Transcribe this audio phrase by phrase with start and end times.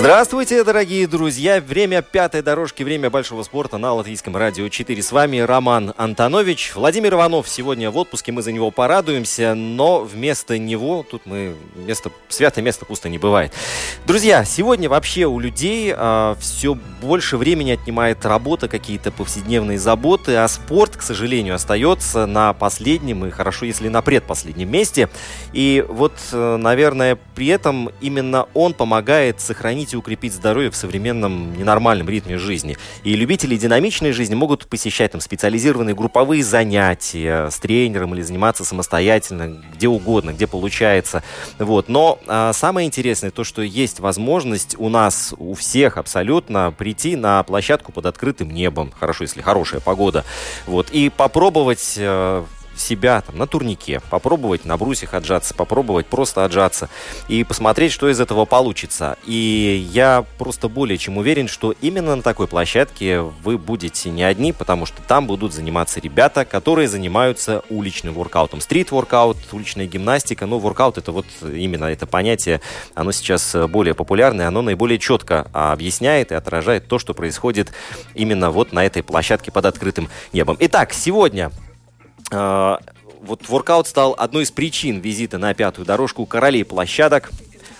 [0.00, 1.60] Здравствуйте, дорогие друзья!
[1.60, 5.02] Время пятой дорожки, время большого спорта на Латвийском радио 4.
[5.02, 6.72] С вами Роман Антонович.
[6.74, 12.10] Владимир Иванов сегодня в отпуске, мы за него порадуемся, но вместо него, тут мы, место,
[12.30, 13.52] святое место пусто не бывает.
[14.06, 20.48] Друзья, сегодня вообще у людей а, все больше времени отнимает работа, какие-то повседневные заботы, а
[20.48, 25.10] спорт, к сожалению, остается на последнем и хорошо, если на предпоследнем месте.
[25.52, 31.56] И вот, э, наверное, при этом именно он помогает сохранить и укрепить здоровье в современном
[31.56, 32.76] ненормальном ритме жизни.
[33.04, 39.62] И любители динамичной жизни могут посещать там специализированные групповые занятия с тренером или заниматься самостоятельно,
[39.74, 41.22] где угодно, где получается.
[41.58, 41.88] Вот.
[41.88, 47.42] Но а, самое интересное то, что есть возможность у нас, у всех абсолютно, прийти на
[47.42, 50.24] площадку под открытым небом, хорошо, если хорошая погода,
[50.66, 52.44] вот, и попробовать э,
[52.80, 56.88] себя там, на турнике, попробовать на брусьях отжаться, попробовать просто отжаться
[57.28, 59.16] и посмотреть, что из этого получится.
[59.24, 64.52] И я просто более чем уверен, что именно на такой площадке вы будете не одни,
[64.52, 68.60] потому что там будут заниматься ребята, которые занимаются уличным воркаутом.
[68.60, 72.60] Стрит-воркаут, уличная гимнастика, но воркаут это вот именно это понятие,
[72.94, 77.72] оно сейчас более популярное, оно наиболее четко объясняет и отражает то, что происходит
[78.14, 80.56] именно вот на этой площадке под открытым небом.
[80.60, 81.50] Итак, сегодня
[82.30, 87.30] вот воркаут стал одной из причин визита на пятую дорожку королей площадок,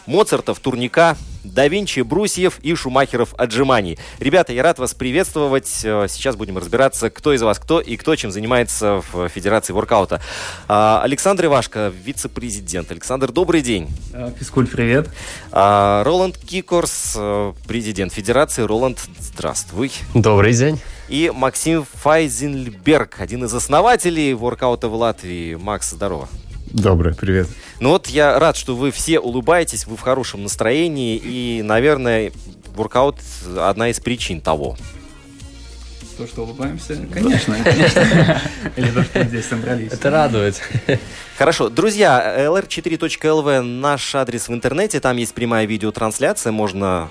[0.07, 3.99] Моцартов, Турника, да Винчи, Брусьев и Шумахеров отжиманий.
[4.19, 5.81] Ребята, я рад вас приветствовать.
[5.85, 10.21] Э, сейчас будем разбираться, кто из вас кто и кто чем занимается в Федерации воркаута.
[10.69, 12.91] А, Александр Ивашко, вице-президент.
[12.91, 13.89] Александр, добрый день.
[14.39, 15.09] Физкульт, привет.
[15.53, 18.63] А, Роланд Кикорс, э, президент Федерации.
[18.63, 19.93] Роланд, здравствуй.
[20.15, 20.81] Добрый день.
[21.09, 25.57] И Максим Файзенберг, один из основателей воркаута в Латвии.
[25.57, 26.29] Макс, здорово.
[26.71, 27.49] Добрый, привет.
[27.81, 32.33] Ну вот я рад, что вы все улыбаетесь, вы в хорошем настроении, и, наверное,
[32.75, 33.17] воркаут
[33.59, 34.77] одна из причин того.
[36.17, 38.41] То, что улыбаемся, конечно, конечно.
[38.77, 39.91] Или то, что здесь собрались.
[39.91, 40.61] Это радует.
[41.39, 41.71] Хорошо.
[41.71, 45.01] Друзья, lr4.lv наш адрес в интернете.
[45.01, 46.53] Там есть прямая видеотрансляция.
[46.53, 47.09] Можно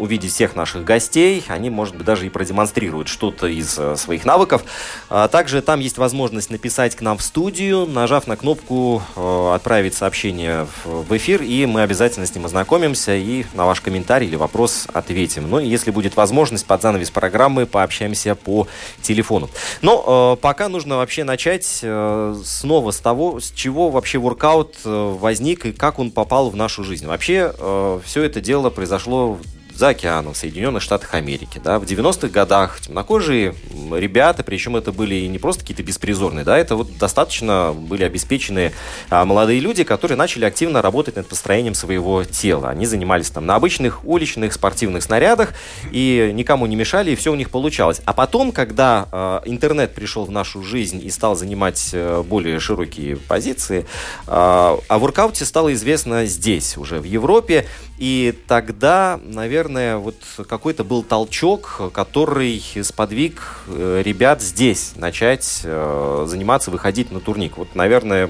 [0.00, 1.44] увидеть всех наших гостей.
[1.48, 4.64] Они, может быть, даже и продемонстрируют что-то из э, своих навыков.
[5.08, 9.94] А также там есть возможность написать к нам в студию, нажав на кнопку э, «Отправить
[9.94, 14.86] сообщение в эфир», и мы обязательно с ним ознакомимся и на ваш комментарий или вопрос
[14.92, 15.48] ответим.
[15.50, 18.66] Ну и если будет возможность, под занавес программы пообщаемся по
[19.02, 19.50] телефону.
[19.82, 25.72] Но э, пока нужно вообще начать снова с того, с чего вообще воркаут возник и
[25.72, 27.06] как он попал в нашу жизнь.
[27.06, 29.38] Вообще все это дело произошло
[29.80, 31.58] за океаном, в Соединенных Штатах Америки.
[31.64, 33.54] Да, в 90-х годах темнокожие
[33.90, 38.72] ребята, причем это были не просто какие-то беспризорные, да, это вот достаточно были обеспеченные
[39.08, 42.68] а, молодые люди, которые начали активно работать над построением своего тела.
[42.68, 45.54] Они занимались там на обычных уличных спортивных снарядах
[45.90, 48.02] и никому не мешали, и все у них получалось.
[48.04, 53.16] А потом, когда э, интернет пришел в нашу жизнь и стал занимать э, более широкие
[53.16, 53.86] позиции,
[54.26, 57.64] э, о воркауте стало известно здесь, уже в Европе,
[57.96, 60.16] и тогда, наверное, вот
[60.48, 67.56] какой-то был толчок, который сподвиг э, ребят здесь начать э, заниматься, выходить на турник.
[67.56, 68.28] Вот, наверное,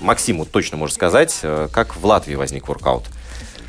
[0.00, 3.04] Максиму точно может сказать, э, как в Латвии возник воркаут.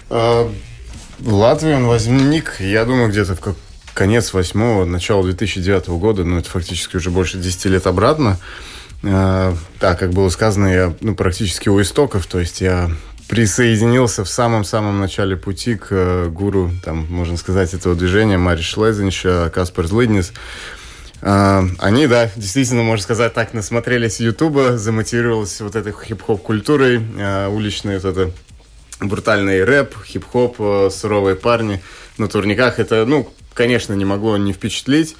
[0.09, 6.49] В Латвии он возник, я думаю, где-то в конец восьмого, начало 2009 года, ну, это
[6.49, 8.39] фактически уже больше 10 лет обратно.
[9.01, 12.91] Так, как было сказано, я ну, практически у истоков, то есть я
[13.31, 19.25] присоединился в самом-самом начале пути к э, гуру, там, можно сказать, этого движения, Мари Шлезенш,
[19.53, 20.33] Каспар Злыднис.
[21.21, 27.47] Uh, они, да, действительно, можно сказать так, насмотрелись Ютуба, замотивировались вот этой хип-хоп культурой, uh,
[27.47, 28.31] уличной вот это
[28.99, 31.81] брутальный рэп, хип-хоп, uh, суровые парни
[32.17, 32.79] на турниках.
[32.79, 35.15] Это, ну, конечно, не могло не впечатлить.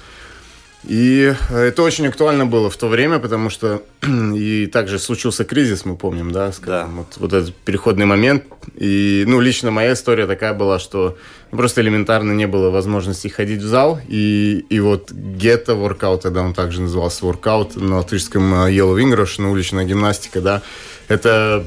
[0.84, 3.82] И это очень актуально было в то время, потому что
[4.34, 6.86] и также случился кризис, мы помним, да, скажем, да.
[6.86, 8.44] Вот, вот этот переходный момент.
[8.74, 11.16] И, ну, лично моя история такая была, что
[11.50, 14.00] просто элементарно не было возможности ходить в зал.
[14.08, 19.40] И, и вот гетто воркаут, тогда он также назывался воркаут на латышском э, Yellow English,
[19.40, 20.62] на уличная гимнастика, да,
[21.08, 21.64] это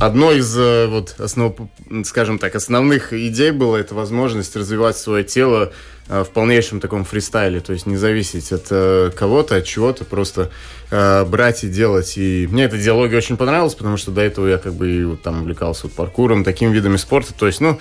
[0.00, 1.56] Одно из э, вот основ,
[2.04, 5.72] скажем так, основных идей было это возможность развивать свое тело
[6.08, 10.50] э, в полнейшем таком фристайле, то есть не зависеть от э, кого-то, от чего-то, просто
[10.90, 12.14] брать и делать.
[12.16, 15.20] И мне эта идеология очень понравилась, потому что до этого я как бы и вот
[15.20, 17.34] там увлекался вот паркуром, такими видами спорта.
[17.34, 17.78] То есть, ну,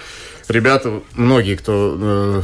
[0.49, 2.43] ребята, многие, кто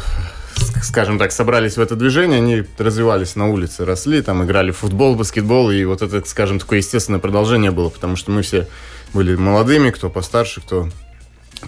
[0.82, 5.16] скажем так, собрались в это движение, они развивались на улице, росли, там играли в футбол,
[5.16, 8.68] баскетбол, и вот это, скажем, такое естественное продолжение было, потому что мы все
[9.14, 10.90] были молодыми, кто постарше, кто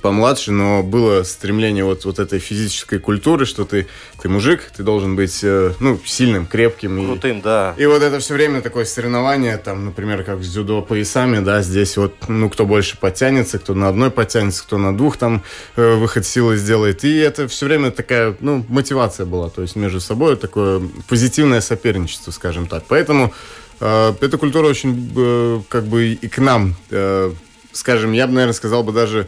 [0.01, 3.87] помладше, но было стремление вот, вот этой физической культуры, что ты,
[4.21, 7.05] ты мужик, ты должен быть э, ну, сильным, крепким.
[7.05, 7.73] Крутым, и, да.
[7.77, 11.97] И вот это все время такое соревнование, там, например, как с дзюдо поясами, да, здесь
[11.97, 15.43] вот, ну, кто больше подтянется, кто на одной подтянется, кто на двух там
[15.75, 17.03] э, выход силы сделает.
[17.03, 22.31] И это все время такая, ну, мотивация была, то есть между собой такое позитивное соперничество,
[22.31, 22.83] скажем так.
[22.87, 23.33] Поэтому
[23.79, 27.33] эта культура очень э, как бы и к нам, э,
[27.71, 29.27] скажем, я бы, наверное, сказал бы даже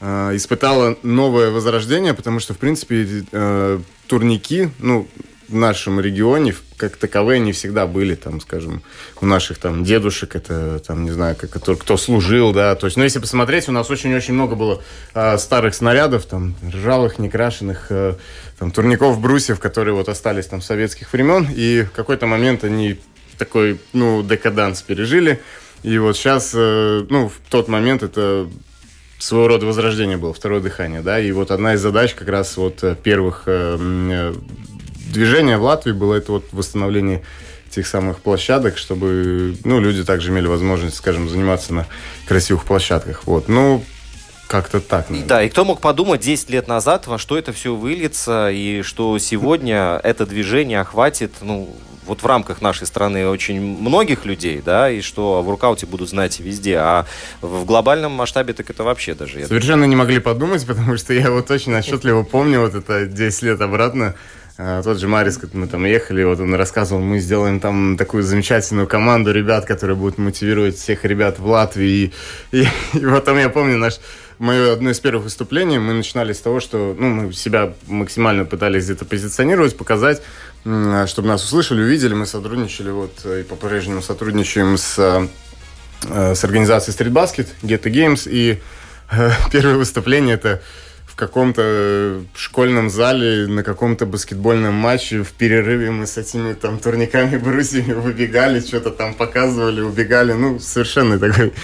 [0.00, 5.08] э, испытала новое возрождение, потому что, в принципе, э, турники, ну,
[5.48, 8.82] в нашем регионе как таковые не всегда были, там, скажем,
[9.20, 12.96] у наших там дедушек, это, там, не знаю, как, кто, кто служил, да, то есть,
[12.96, 14.82] ну, если посмотреть, у нас очень-очень много было
[15.14, 18.14] э, старых снарядов, там, ржавых, некрашенных, э,
[18.58, 22.98] там, турников, брусьев, которые вот остались там с советских времен, и в какой-то момент они
[23.38, 25.40] такой, ну, декаданс пережили.
[25.82, 28.48] И вот сейчас, э, ну, в тот момент это
[29.18, 32.82] своего рода возрождение было, второе дыхание, да, и вот одна из задач как раз вот
[32.82, 34.34] э, первых э,
[35.12, 37.22] движения в Латвии было это вот восстановление
[37.70, 41.86] тех самых площадок, чтобы, ну, люди также имели возможность, скажем, заниматься на
[42.26, 43.84] красивых площадках, вот, ну,
[44.46, 45.10] как-то так.
[45.10, 45.28] Наверное.
[45.28, 49.18] Да, и кто мог подумать 10 лет назад, во что это все выльется, и что
[49.18, 51.74] сегодня это движение охватит, ну,
[52.06, 56.40] вот в рамках нашей страны очень многих людей, да, и что в воркауте будут знать
[56.40, 57.06] везде, а
[57.40, 59.46] в глобальном масштабе так это вообще даже...
[59.46, 63.60] Совершенно не могли подумать, потому что я вот очень отчетливо помню вот это 10 лет
[63.60, 64.14] обратно,
[64.58, 68.22] а, тот же Марис, как мы там ехали, вот он рассказывал, мы сделаем там такую
[68.22, 72.12] замечательную команду ребят, которые будут мотивировать всех ребят в Латвии.
[72.52, 73.98] И, и, и потом я помню наш
[74.38, 78.84] мое одно из первых выступлений, мы начинали с того, что ну, мы себя максимально пытались
[78.84, 80.22] где-то позиционировать, показать,
[81.06, 82.14] чтобы нас услышали, увидели.
[82.14, 85.28] Мы сотрудничали вот и по-прежнему сотрудничаем с,
[86.08, 88.28] э, с организацией Street Basket, Get the Games.
[88.28, 88.60] И
[89.10, 90.60] э, первое выступление это
[91.06, 97.36] в каком-то школьном зале на каком-то баскетбольном матче в перерыве мы с этими там турниками
[97.42, 100.32] брусьями выбегали, что-то там показывали, убегали.
[100.32, 101.54] Ну, совершенно такой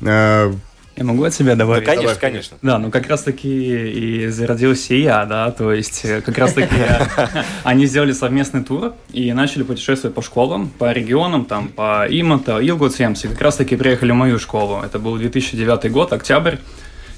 [0.00, 0.52] э,
[0.98, 1.86] я могу от себя добавить?
[1.86, 2.56] Да, конечно, конечно.
[2.60, 6.74] Да, ну как раз-таки и зародился и я, да, то есть э, как раз-таки
[7.62, 13.24] они сделали совместный тур и начали путешествовать по школам, по регионам, там, по Имата, Илгуцемс,
[13.24, 14.82] и как раз-таки приехали в мою школу.
[14.84, 16.56] Это был 2009 год, октябрь.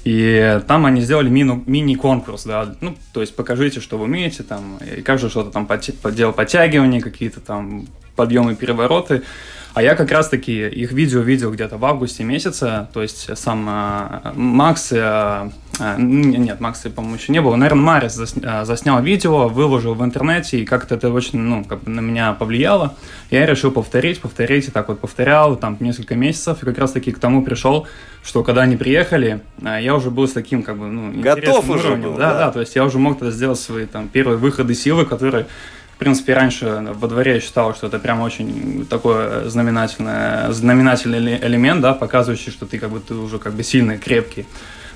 [0.03, 4.77] И там они сделали мину, мини-конкурс, да, ну, то есть покажите, что вы умеете, там,
[4.77, 5.67] и каждый что-то там
[6.13, 9.23] делал подтягивания, какие-то там подъемы, перевороты.
[9.73, 14.31] А я как раз-таки их видео видел где-то в августе месяце, то есть сам э,
[14.35, 15.49] Макс, э,
[15.79, 20.59] э, нет, Макса, по-моему, еще не было, наверное, Марис засня, заснял видео, выложил в интернете,
[20.59, 22.95] и как-то это очень, ну, как бы на меня повлияло.
[23.29, 27.19] Я решил повторить, повторить, и так вот повторял, там, несколько месяцев, и как раз-таки к
[27.19, 27.87] тому пришел,
[28.23, 32.09] что когда они приехали, я уже был с таким, как бы, ну, Готов уже уровнем.
[32.09, 34.75] Был, да, да, да, то есть я уже мог тогда сделать свои, там, первые выходы
[34.75, 35.47] силы, которые
[36.01, 41.93] принципе, раньше во дворе я считал, что это прям очень такой знаменательный, знаменательный элемент, да,
[41.93, 44.47] показывающий, что ты как бы ты уже как бы сильный, крепкий.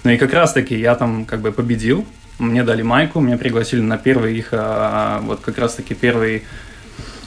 [0.03, 2.07] Ну и как раз-таки я там как бы победил,
[2.39, 6.43] мне дали майку, меня пригласили на первый их, а, вот как раз-таки первый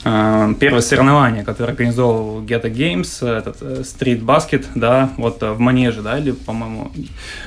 [0.03, 5.59] а, первое соревнование, которое организовал Geta Games, этот э, Street Basket, да, вот э, в
[5.59, 6.91] Манеже, да, или, по-моему...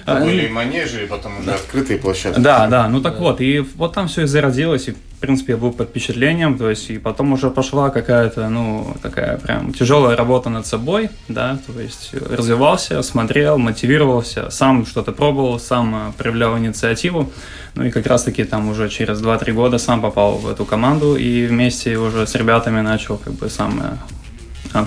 [0.06, 2.40] Были манежи, и потом уже открытые площадки.
[2.40, 3.20] Да, да, ну так да.
[3.20, 6.90] вот, и вот там все и зародилось, и принципе, я был под впечатлением, то есть,
[6.90, 12.12] и потом уже пошла какая-то, ну, такая прям тяжелая работа над собой, да, то есть
[12.12, 17.30] развивался, смотрел, мотивировался, сам что-то пробовал, сам э, проявлял инициативу,
[17.74, 21.46] ну и как раз-таки там уже через 2-3 года сам попал в эту команду и
[21.46, 23.96] вместе уже с ребятами начал как бы сам э,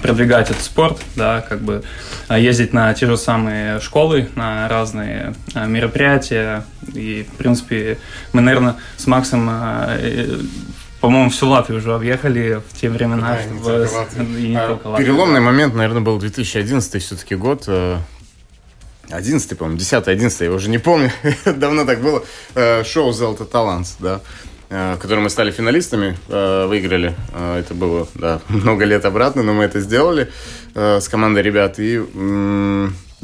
[0.01, 1.83] продвигать этот спорт, да, как бы
[2.29, 6.65] э, ездить на те же самые школы, на разные э, мероприятия.
[6.93, 7.97] И, в принципе,
[8.33, 9.49] мы, наверное, с Максом
[11.01, 13.37] по-моему, всю Латвию уже объехали в те времена.
[13.63, 14.19] Да, в...
[14.23, 17.69] не не а, переломный момент, наверное, был 2011 все-таки год.
[19.09, 21.11] 11 э, по-моему, 10 11 я уже не помню,
[21.45, 22.23] давно так было,
[22.55, 28.41] э, шоу «Золото талант», да, э, в котором мы стали финалистами, выиграли, это было, да,
[28.49, 30.31] много лет обратно, но мы это сделали
[30.73, 31.99] с командой ребят, и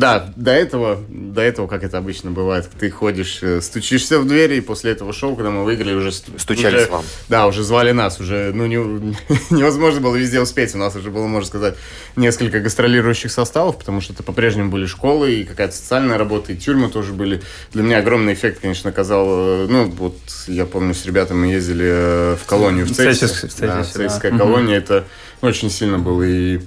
[0.02, 4.56] да, до этого, до этого, как это обычно бывает, ты ходишь, э, стучишься в двери,
[4.56, 6.12] и после этого шоу, когда мы выиграли, уже...
[6.12, 7.06] Стучались уже, вам.
[7.30, 8.78] Да, уже звали нас, уже, ну, не,
[9.52, 10.74] невозможно было везде успеть.
[10.74, 11.76] У нас уже было, можно сказать,
[12.16, 16.90] несколько гастролирующих составов, потому что это по-прежнему были школы, и какая-то социальная работа, и тюрьмы
[16.90, 17.44] тоже были.
[17.72, 20.18] Для меня огромный эффект, конечно, оказал, э, ну, вот,
[20.48, 23.46] я помню, с ребятами мы ездили э, в колонию в Цельсис.
[23.60, 24.38] Да, да.
[24.38, 25.06] колония, это
[25.42, 26.60] очень сильно было, и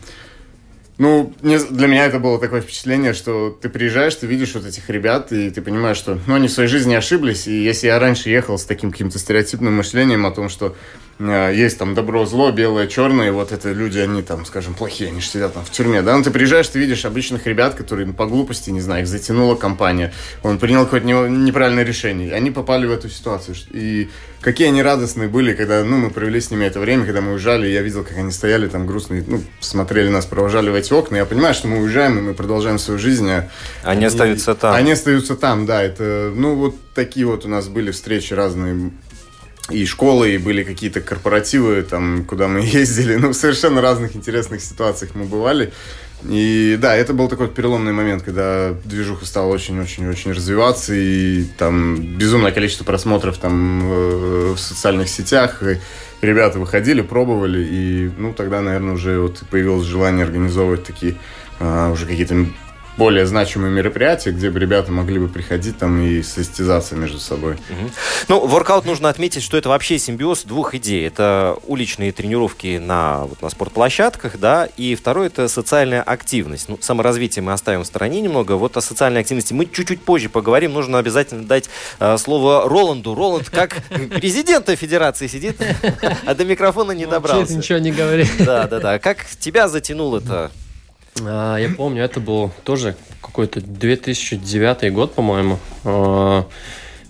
[0.97, 5.33] ну, для меня это было такое впечатление, что ты приезжаешь, ты видишь вот этих ребят,
[5.33, 7.49] и ты понимаешь, что ну, они в своей жизни ошиблись.
[7.49, 10.77] И если я раньше ехал с таким каким-то стереотипным мышлением о том, что
[11.19, 15.27] есть там добро, зло, белое, черное, вот это люди, они там, скажем, плохие, они же
[15.27, 18.27] сидят там в тюрьме, да, но ты приезжаешь, ты видишь обычных ребят, которые ну, по
[18.27, 23.09] глупости, не знаю, их затянула компания, он принял какое-то неправильное решение, они попали в эту
[23.09, 23.57] ситуацию.
[23.71, 27.33] И какие они радостные были, когда, ну, мы провели с ними это время, когда мы
[27.33, 31.17] уезжали, я видел, как они стояли там грустные, ну, смотрели нас, провожали в эти окна.
[31.17, 33.31] Я понимаю, что мы уезжаем, и мы продолжаем свою жизнь.
[33.31, 33.49] А
[33.83, 34.75] они, они остаются там.
[34.75, 35.83] Они остаются там, да.
[35.83, 38.91] Это, ну, вот такие вот у нас были встречи разные
[39.71, 43.17] и школы, и были какие-то корпоративы, там, куда мы ездили.
[43.17, 45.73] Ну, в совершенно разных интересных ситуациях мы бывали.
[46.29, 52.51] И да, это был такой переломный момент, когда движуха стала очень-очень-очень развиваться, и там безумное
[52.51, 55.79] количество просмотров там э, в социальных сетях, и
[56.23, 61.17] ребята выходили, пробовали, и ну тогда, наверное, уже вот появилось желание организовывать такие
[61.61, 62.47] а, уже какие-то
[62.97, 67.55] более значимые мероприятия, где бы ребята могли бы приходить там и состязаться между собой.
[67.55, 67.91] Угу.
[68.29, 71.07] Ну, воркаут нужно отметить, что это вообще симбиоз двух идей.
[71.07, 76.69] Это уличные тренировки на, вот, на спортплощадках, да, и второе это социальная активность.
[76.69, 78.53] Ну, саморазвитие мы оставим в стороне немного.
[78.53, 80.73] Вот о социальной активности мы чуть-чуть позже поговорим.
[80.73, 83.15] Нужно обязательно дать э, слово Роланду.
[83.15, 83.77] Роланд как
[84.15, 85.57] президента федерации сидит,
[86.27, 87.57] а до микрофона не добрался.
[87.57, 88.27] ничего не говори.
[88.39, 88.99] Да, да, да.
[88.99, 90.53] Как тебя затянул это
[91.59, 95.59] я помню, это был тоже какой-то 2009 год, по-моему.
[95.85, 96.47] А,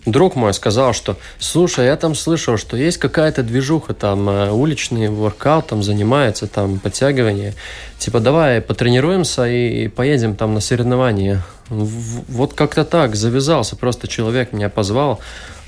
[0.06, 5.08] друг мой сказал, что слушай, я там слышал, что есть какая-то движуха, там э, уличный
[5.08, 7.54] воркаут, там занимается, там подтягивание.
[7.98, 11.42] Типа давай потренируемся и поедем там на соревнования.
[11.68, 15.20] Вот как-то так завязался, просто человек меня позвал,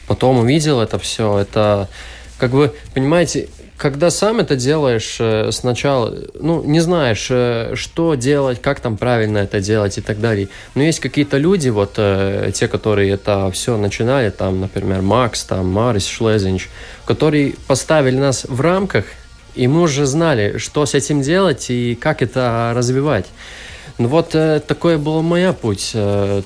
[0.06, 1.88] потом увидел это все, это
[2.38, 8.60] как бы, понимаете, когда сам это делаешь э, сначала, ну, не знаешь, э, что делать,
[8.62, 10.48] как там правильно это делать и так далее.
[10.74, 15.68] Но есть какие-то люди, вот э, те, которые это все начинали, там, например, Макс, там,
[15.68, 16.68] Марис Шлезинч,
[17.04, 19.04] которые поставили нас в рамках,
[19.54, 23.26] и мы уже знали, что с этим делать и как это развивать.
[23.98, 24.30] Ну вот
[24.66, 25.96] такой был мой путь.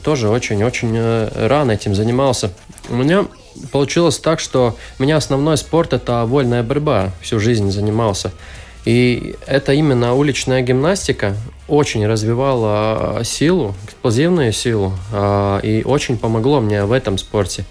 [0.05, 2.53] Тоже очень-очень рано этим занимался.
[2.89, 3.27] У меня
[3.73, 7.11] получилось так, что у меня основной спорт– это вольная борьба.
[7.21, 8.33] Всю жизнь занимался.
[8.85, 11.37] И это именно уличная гимнастика
[11.69, 17.65] очень развивала а, силу, эксплозивную силу, а, и очень помогло мне в этом спорте.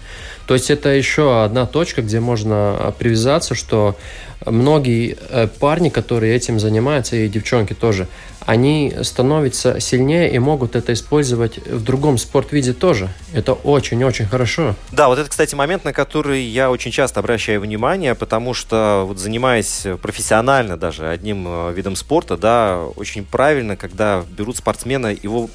[0.50, 3.96] То есть это еще одна точка, где можно привязаться, что
[4.44, 8.08] многие э, парни, которые этим занимаются, и девчонки тоже,
[8.40, 13.10] они становятся сильнее и могут это использовать в другом спортвиде тоже.
[13.32, 14.74] Это очень-очень хорошо.
[14.90, 19.20] Да, вот это, кстати, момент, на который я очень часто обращаю внимание, потому что вот
[19.20, 25.48] занимаясь профессионально даже одним э, видом спорта, да, очень правильно, когда берут спортсмена, его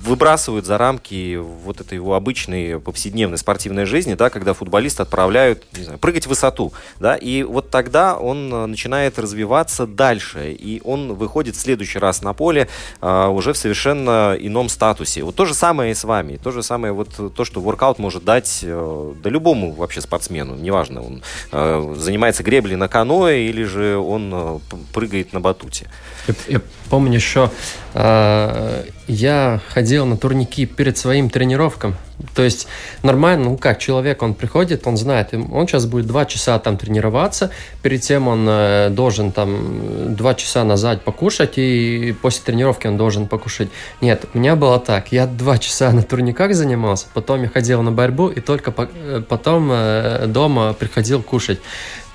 [0.00, 5.84] выбрасывают за рамки вот этой его обычной повседневной спортивной жизни, да, когда футболист отправляют, не
[5.84, 11.14] знаю, прыгать в высоту, да, и вот тогда он э, начинает развиваться дальше, и он
[11.14, 12.68] выходит в следующий раз на поле
[13.00, 15.22] а, уже в совершенно ином статусе.
[15.22, 18.24] Вот то же самое и с вами, то же самое вот то, что воркаут может
[18.24, 23.96] дать э, да любому вообще спортсмену, неважно, он э, занимается греблей на каноэ или же
[23.96, 24.58] он э,
[24.92, 25.88] прыгает на батуте.
[26.26, 27.50] Я, я помню еще,
[27.94, 31.96] э, я ходил на турники перед своим тренировкам.
[32.34, 32.68] То есть
[33.02, 37.50] нормально, ну как, человек, он приходит, он знает, он сейчас будет два часа там тренироваться,
[37.82, 43.26] перед тем он э, должен там два часа назад покушать, и после тренировки он должен
[43.26, 43.70] покушать.
[44.00, 47.90] Нет, у меня было так, я два часа на турниках занимался, потом я ходил на
[47.90, 51.60] борьбу, и только по, э, потом э, дома приходил кушать.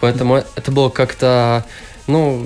[0.02, 1.66] Поэтому это было как-то
[2.08, 2.46] ну,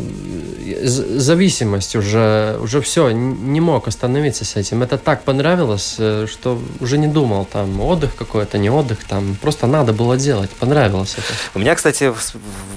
[0.84, 4.84] зависимость уже, уже все, не мог остановиться с этим.
[4.84, 9.68] Это так понравилось, э, что уже не думал, там, отдых какой-то, не отдых, там, просто
[9.68, 11.28] надо было делать, понравилось это.
[11.56, 12.36] У меня, кстати, в,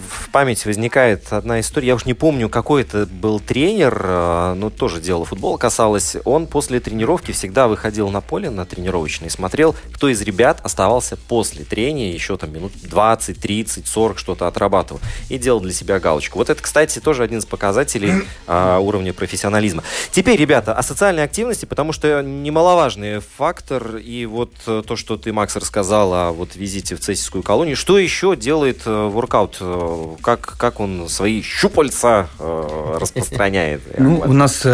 [0.09, 4.71] в памяти возникает одна история, я уж не помню, какой это был тренер, э, но
[4.71, 10.09] тоже дело футбола касалось, он после тренировки всегда выходил на поле, на тренировочный, смотрел, кто
[10.09, 15.61] из ребят оставался после трения, еще там минут 20, 30, 40 что-то отрабатывал, и делал
[15.61, 16.39] для себя галочку.
[16.39, 19.83] Вот это, кстати, тоже один из показателей а, уровня профессионализма.
[20.11, 25.33] Теперь, ребята, о социальной активности, потому что немаловажный фактор, и вот э, то, что ты,
[25.33, 29.59] Макс, рассказал о вот визите в Цесийскую колонию, что еще делает воркаут?
[29.61, 33.83] Э, как, как он свои щупальца э, распространяет?
[33.99, 34.67] Ну, у нас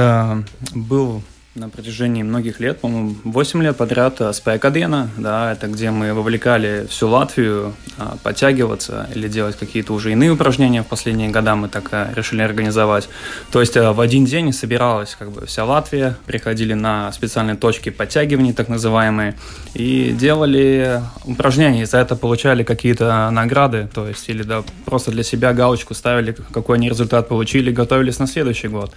[0.75, 1.23] был
[1.55, 7.09] на протяжении многих лет, по-моему, 8 лет подряд Спайкадена, да, это где мы вовлекали всю
[7.09, 12.13] Латвию а, подтягиваться или делать какие-то уже иные упражнения в последние года мы так а,
[12.15, 13.09] решили организовать.
[13.51, 17.91] То есть а, в один день собиралась как бы вся Латвия, приходили на специальные точки
[17.91, 19.35] подтягиваний, так называемые,
[19.75, 25.23] и делали упражнения, и за это получали какие-то награды, то есть или да, просто для
[25.23, 28.95] себя галочку ставили, какой они результат получили, готовились на следующий год.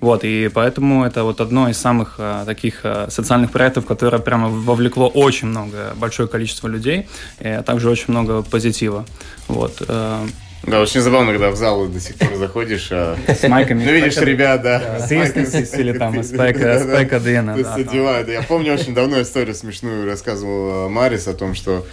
[0.00, 4.48] Вот, и поэтому это вот одно из самых а, таких а, социальных проектов, которое прямо
[4.48, 7.06] вовлекло очень много, большое количество людей,
[7.40, 9.04] и также очень много позитива.
[9.48, 9.82] Вот.
[9.86, 10.26] Э,
[10.66, 12.88] да, очень забавно, когда в зал до сих пор заходишь.
[12.90, 13.16] А...
[13.28, 13.84] С майками.
[13.84, 14.98] Ну, видишь, ребят, да.
[14.98, 17.56] С или там спайка Дэна.
[17.56, 21.84] Я помню очень давно историю смешную рассказывал Марис о том, что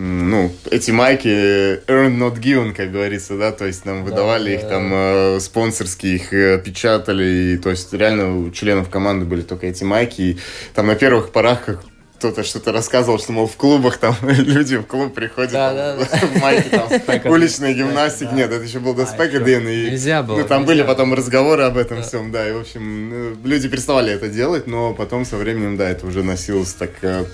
[0.00, 4.62] ну, эти майки earn not given, как говорится, да, то есть нам выдавали да, их
[4.62, 4.68] да.
[4.68, 9.66] там э, спонсорские, их э, печатали, и, то есть реально у членов команды были только
[9.66, 10.38] эти майки, и
[10.74, 11.80] там на первых порах как
[12.20, 16.26] кто-то что-то рассказывал, что, мол, в клубах там люди в клуб приходят да, там, да,
[16.26, 18.32] в майке там уличной гимнастики.
[18.34, 19.66] Нет, это еще был до спека Дэн.
[19.66, 20.36] И, нельзя было.
[20.38, 22.46] Ну, там были потом разговоры об этом всем, да.
[22.46, 26.22] И, в общем, ну, люди переставали это делать, но потом со временем, да, это уже
[26.22, 27.24] носилось так э,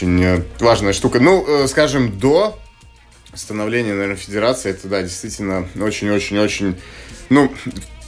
[0.00, 1.20] очень э, важная штука.
[1.20, 2.58] Ну, э, скажем, до
[3.34, 6.76] становления, наверное, федерации, это, да, действительно очень-очень-очень,
[7.28, 7.52] ну,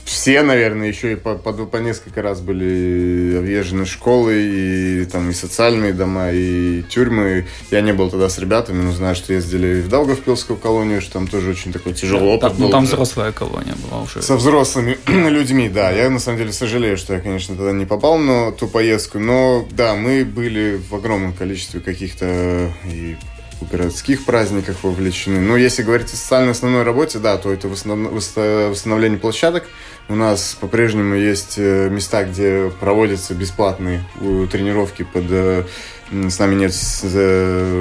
[0.05, 5.33] все, наверное, еще и по, по, по несколько раз были объезжены школы, и там и
[5.33, 7.47] социальные дома, и тюрьмы.
[7.71, 11.27] Я не был тогда с ребятами, но знаю, что ездили в Даугавпилскую колонию, что там
[11.27, 12.65] тоже очень такой тяжелый опыт там, был.
[12.65, 14.21] Ну, там взрослая колония была уже.
[14.21, 15.91] Со взрослыми людьми, да.
[15.91, 19.65] Я, на самом деле, сожалею, что я, конечно, тогда не попал на ту поездку, но,
[19.71, 23.15] да, мы были в огромном количестве каких-то и
[23.71, 25.39] городских праздниках вовлечены.
[25.39, 29.65] Но если говорить о социальной основной работе, да, то это восстановление площадок,
[30.09, 35.63] у нас по-прежнему есть э, места, где проводятся бесплатные э, тренировки под э,
[36.11, 36.73] с нами нет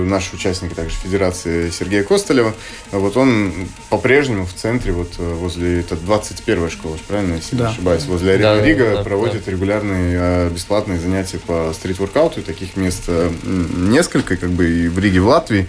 [0.09, 2.55] нашего участника также Федерации Сергея Костолева.
[2.91, 3.53] Вот он
[3.91, 7.67] по-прежнему в центре, вот возле, это 21-я школа, правильно, если да.
[7.67, 9.51] не ошибаюсь, возле арены да, Рига да, проводит да.
[9.51, 12.43] регулярные бесплатные занятия по стрит-воркауту.
[12.43, 13.09] Таких мест
[13.43, 15.69] несколько, как бы и в Риге, в Латвии.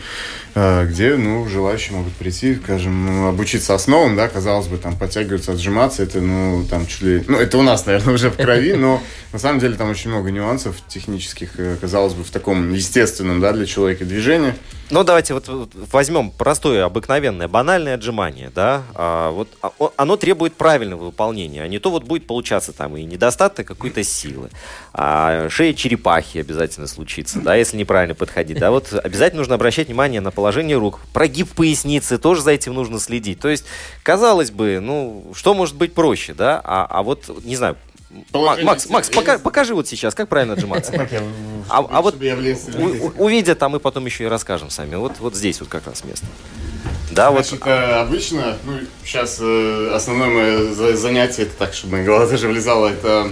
[0.55, 6.03] Э, где, ну, желающие могут прийти, скажем, обучиться основам, да, казалось бы, там, подтягиваться, отжиматься,
[6.03, 7.23] это, ну, там, чуть ли...
[7.27, 10.29] Ну, это у нас, наверное, уже в крови, но на самом деле там очень много
[10.29, 14.53] нюансов технических, э, казалось бы, в таком естественном, да, для человека движении.
[14.93, 15.49] Ну, давайте вот
[15.91, 21.79] возьмем простое, обыкновенное, банальное отжимание, да, а, вот а, оно требует правильного выполнения, а не
[21.79, 24.49] то вот будет получаться там и недостаток какой-то силы,
[24.93, 30.21] а шея черепахи обязательно случится, да, если неправильно подходить, да, вот обязательно нужно обращать внимание
[30.21, 33.65] на положение рук, прогиб поясницы, тоже за этим нужно следить, то есть,
[34.03, 37.77] казалось бы, ну, что может быть проще, да, а, а вот, не знаю,
[38.33, 40.93] Макс, Макс, пока, покажи вот сейчас, как правильно отжиматься.
[41.69, 44.95] А, а вот увидят, а мы потом еще и расскажем сами.
[44.95, 46.25] Вот, вот здесь вот как раз место.
[47.11, 47.67] Да, Значит, вот.
[47.67, 52.87] Э, обычно, ну, сейчас э, основное мое занятие, это так, чтобы моя голова даже влезала,
[52.87, 53.31] это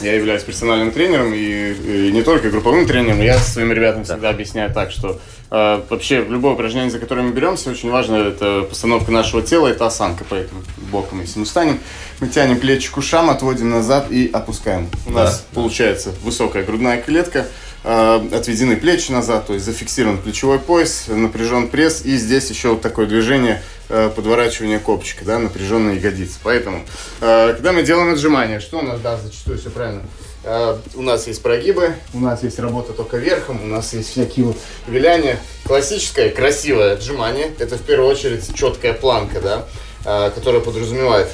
[0.00, 3.20] я являюсь персональным тренером и, и не только групповым тренером.
[3.20, 4.14] Я своим ребятам да.
[4.14, 8.66] всегда объясняю так, что э, вообще любое упражнение, за которое мы беремся, очень важно, это
[8.68, 10.24] постановка нашего тела, это осанка.
[10.28, 11.78] Поэтому боком, если мы встанем,
[12.20, 14.88] мы тянем плечи к ушам, отводим назад и опускаем.
[15.06, 15.24] У да.
[15.24, 17.46] нас получается высокая грудная клетка,
[17.86, 23.06] отведены плечи назад, то есть зафиксирован плечевой пояс, напряжен пресс и здесь еще вот такое
[23.06, 26.40] движение– Э, подворачивание копчика, да, напряженные ягодицы.
[26.42, 26.84] Поэтому,
[27.20, 30.02] э, когда мы делаем отжимания, что у нас, да, зачастую все правильно,
[30.42, 34.46] э, у нас есть прогибы, у нас есть работа только верхом, у нас есть всякие
[34.46, 34.56] вот
[34.88, 35.38] виляния.
[35.64, 41.28] Классическое красивое отжимание, это в первую очередь четкая планка, да, которая подразумевает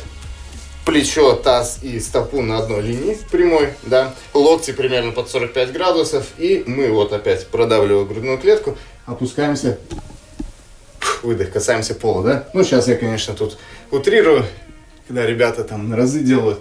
[0.85, 6.65] плечо, таз и стопу на одной линии прямой, да, локти примерно под 45 градусов, и
[6.67, 9.79] мы вот опять продавливая грудную клетку, опускаемся
[11.23, 12.49] выдох, касаемся пола, да?
[12.53, 13.59] Ну, сейчас я, конечно, тут
[13.91, 14.45] утрирую.
[15.07, 16.61] когда ребята там на разы делают,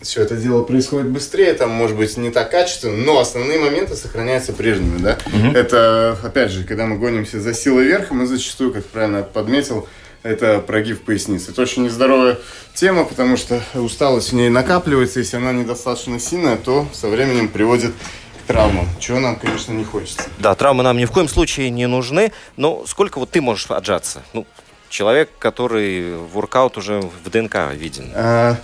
[0.00, 4.52] все это дело происходит быстрее, там, может быть, не так качественно, но основные моменты сохраняются
[4.52, 5.18] прежними, да.
[5.26, 5.56] Угу.
[5.56, 9.88] Это, опять же, когда мы гонимся за силой верха, мы зачастую, как правильно подметил,
[10.22, 11.50] это прогиб поясницы.
[11.50, 12.38] Это очень нездоровая
[12.74, 17.92] тема, потому что усталость в ней накапливается, если она недостаточно сильная, то со временем приводит
[17.92, 20.24] к травмам, чего нам, конечно, не хочется.
[20.38, 24.22] Да, травмы нам ни в коем случае не нужны, но сколько вот ты можешь отжаться?
[24.32, 24.46] Ну,
[24.88, 28.10] человек, который воркаут уже в ДНК виден.
[28.14, 28.56] А,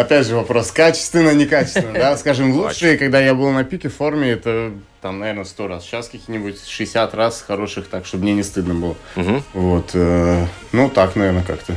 [0.00, 2.16] опять же вопрос, качественно, некачественно, да?
[2.18, 5.84] Скажем, лучшие, когда я был на пике форме, это там, наверное, сто раз.
[5.84, 8.96] Сейчас какие-нибудь 60 раз хороших, так, чтобы мне не стыдно было.
[9.16, 9.42] Угу.
[9.54, 9.90] Вот.
[9.94, 11.74] Э, ну, так, наверное, как-то.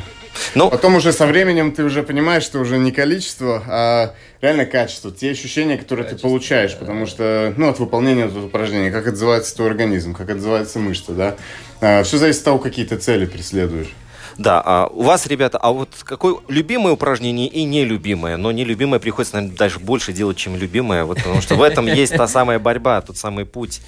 [0.55, 5.11] Ну, Потом уже со временем ты уже понимаешь, что уже не количество, а реально качество.
[5.11, 6.79] Те ощущения, которые качество, ты получаешь, да.
[6.79, 11.35] потому что, ну, от выполнения этого упражнения, как отзывается твой организм, как отзывается мышца, да.
[11.81, 13.93] А, все зависит от того, какие ты цели преследуешь.
[14.37, 18.37] Да, а у вас, ребята, а вот какое любимое упражнение и нелюбимое?
[18.37, 22.15] Но нелюбимое приходится, наверное, даже больше делать, чем любимое, вот, потому что в этом есть
[22.15, 23.81] та самая борьба, тот самый путь.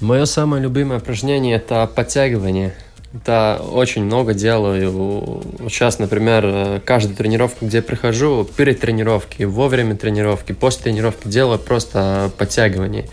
[0.00, 2.74] Мое самое любимое упражнение– это подтягивание.
[3.12, 5.42] Это очень много делаю.
[5.68, 12.30] Сейчас, например, каждую тренировку, где прихожу, перед тренировкой, во время тренировки, после тренировки делаю просто
[12.38, 13.08] подтягивание.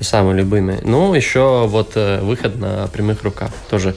[0.00, 0.80] Самое любимое.
[0.82, 3.50] Ну, еще вот э, выход на прямых руках.
[3.70, 3.94] Тоже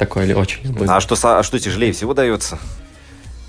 [0.00, 0.86] Такое ли очень люблю.
[0.88, 2.58] А что, а что тяжелее всего дается?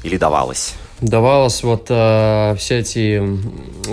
[0.03, 0.73] Или давалось?
[0.99, 3.23] Давалось вот э, все эти,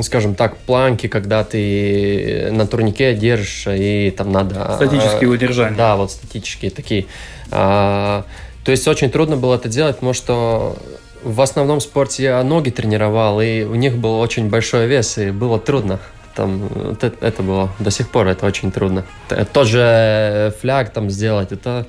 [0.02, 4.72] скажем так, планки, когда ты на турнике держишь, и там надо...
[4.74, 5.76] Статические э, удержания.
[5.76, 7.06] Да, вот статические такие.
[7.52, 8.24] Э,
[8.64, 10.76] то есть очень трудно было это делать, потому что
[11.22, 15.60] в основном спорте я ноги тренировал, и у них был очень большой вес, и было
[15.60, 16.00] трудно.
[16.34, 19.04] Там, это, это было до сих пор это очень трудно.
[19.52, 21.86] Тот же фляг там сделать, это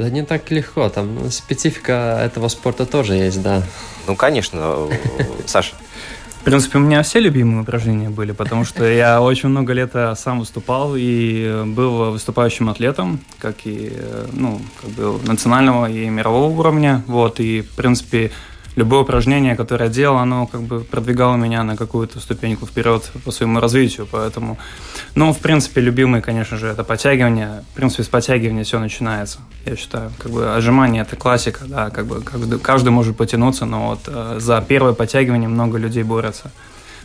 [0.00, 0.88] это не так легко.
[0.88, 3.62] Там специфика этого спорта тоже есть, да.
[4.06, 4.88] Ну, конечно.
[5.46, 5.74] Саша.
[6.40, 10.40] В принципе, у меня все любимые упражнения были, потому что я очень много лет сам
[10.40, 13.92] выступал и был выступающим атлетом, как и
[14.32, 17.04] ну, как бы национального и мирового уровня.
[17.06, 18.32] Вот, и, в принципе,
[18.76, 23.30] любое упражнение, которое я делал, оно как бы продвигало меня на какую-то ступеньку вперед по
[23.30, 24.58] своему развитию, поэтому,
[25.14, 29.76] ну, в принципе, любимый, конечно же, это подтягивание, в принципе, с подтягивания все начинается, я
[29.76, 34.00] считаю, как бы отжимание это классика, да, как бы каждый, каждый может потянуться, но вот
[34.06, 36.50] э, за первое подтягивание много людей борются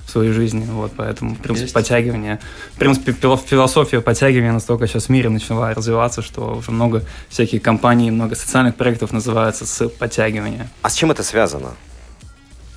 [0.06, 0.66] в своей жизни.
[0.70, 1.74] Вот, поэтому, в принципе, Есть.
[1.74, 2.40] подтягивание.
[2.74, 8.12] В принципе, философия подтягивания настолько сейчас в мире начала развиваться, что уже много всяких компаний,
[8.12, 10.70] много социальных проектов называется с подтягивания.
[10.82, 11.72] А с чем это связано?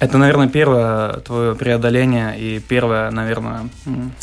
[0.01, 3.69] Это, наверное, первое твое преодоление и первое, наверное,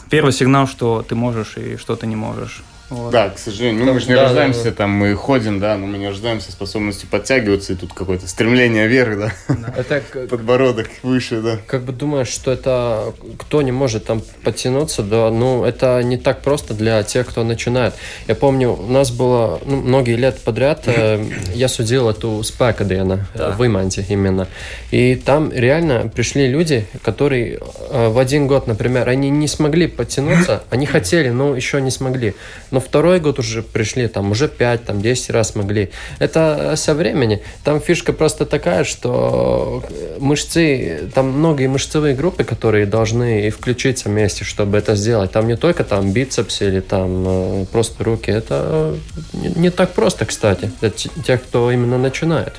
[0.09, 2.63] первый сигнал, что ты можешь и что ты не можешь.
[2.95, 3.12] Вот.
[3.12, 3.86] Да, к сожалению.
[3.86, 4.75] Ну, мы же не да, рождаемся, да, да.
[4.77, 9.19] там мы ходим, да, но мы не рождаемся способностью подтягиваться, и тут какое-то стремление вверх,
[9.19, 9.34] да.
[9.49, 9.73] да.
[9.75, 11.60] Это подбородок выше, да.
[11.67, 16.41] Как бы думаешь, что это кто не может там подтянуться, да, ну, это не так
[16.41, 17.93] просто для тех, кто начинает.
[18.27, 23.13] Я помню, у нас было ну, многие лет подряд, э, я судил эту СПА КДН
[23.34, 23.51] да.
[23.51, 24.47] в Иманте именно.
[24.91, 30.63] И там реально пришли люди, которые э, в один год, например, они не смогли подтянуться,
[30.69, 32.36] они хотели, но еще не смогли
[32.75, 35.89] но второй год уже пришли, там уже 5, там 10 раз могли.
[36.19, 37.41] Это со времени.
[37.63, 39.84] Там фишка просто такая, что
[40.19, 45.32] мышцы, там многие мышцевые группы, которые должны включиться вместе, чтобы это сделать.
[45.32, 48.32] Там не только там бицепс или там э, просто руки.
[48.32, 48.95] Это
[49.34, 52.54] не, не так просто, кстати, для тех, кто именно начинает.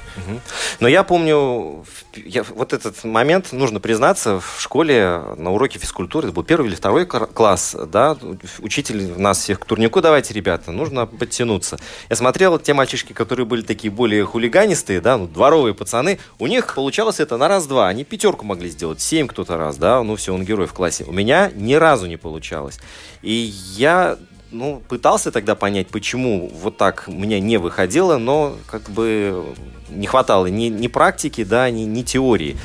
[0.81, 1.85] Но я помню,
[2.25, 6.75] я, вот этот момент, нужно признаться, в школе на уроке физкультуры, это был первый или
[6.75, 8.17] второй класс, да,
[8.61, 11.79] учитель нас всех к турнику давайте, ребята, нужно подтянуться.
[12.09, 16.75] Я смотрел, те мальчишки, которые были такие более хулиганистые, да, ну, дворовые пацаны, у них
[16.75, 17.89] получалось это на раз-два.
[17.89, 21.05] Они пятерку могли сделать, семь кто-то раз, да, ну все, он герой в классе.
[21.07, 22.79] У меня ни разу не получалось.
[23.23, 24.17] И я
[24.57, 29.45] ну, пытался тогда понять, почему вот так мне не выходило, но как бы
[29.89, 32.57] не хватало ни, ни практики, да, ни, ни теории.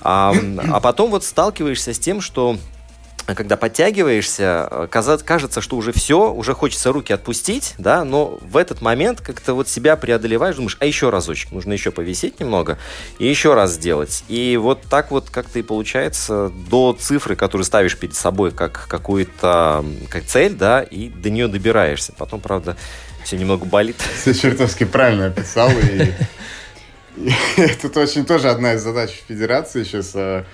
[0.00, 0.34] А,
[0.70, 2.56] а потом вот сталкиваешься с тем, что
[3.34, 8.80] когда подтягиваешься, э, кажется, что уже все, уже хочется руки отпустить, да, но в этот
[8.80, 12.78] момент как-то вот себя преодолеваешь, думаешь, а еще разочек, нужно еще повисеть немного
[13.18, 14.24] и еще раз сделать.
[14.28, 19.84] И вот так вот как-то и получается до цифры, которую ставишь перед собой как какую-то
[20.08, 22.12] как цель, да, и до нее добираешься.
[22.16, 22.76] Потом, правда,
[23.24, 23.96] все немного болит.
[24.20, 26.12] Все чертовски правильно описал, и
[27.56, 30.12] это очень тоже одна из задач Федерации сейчас.
[30.14, 30.44] А,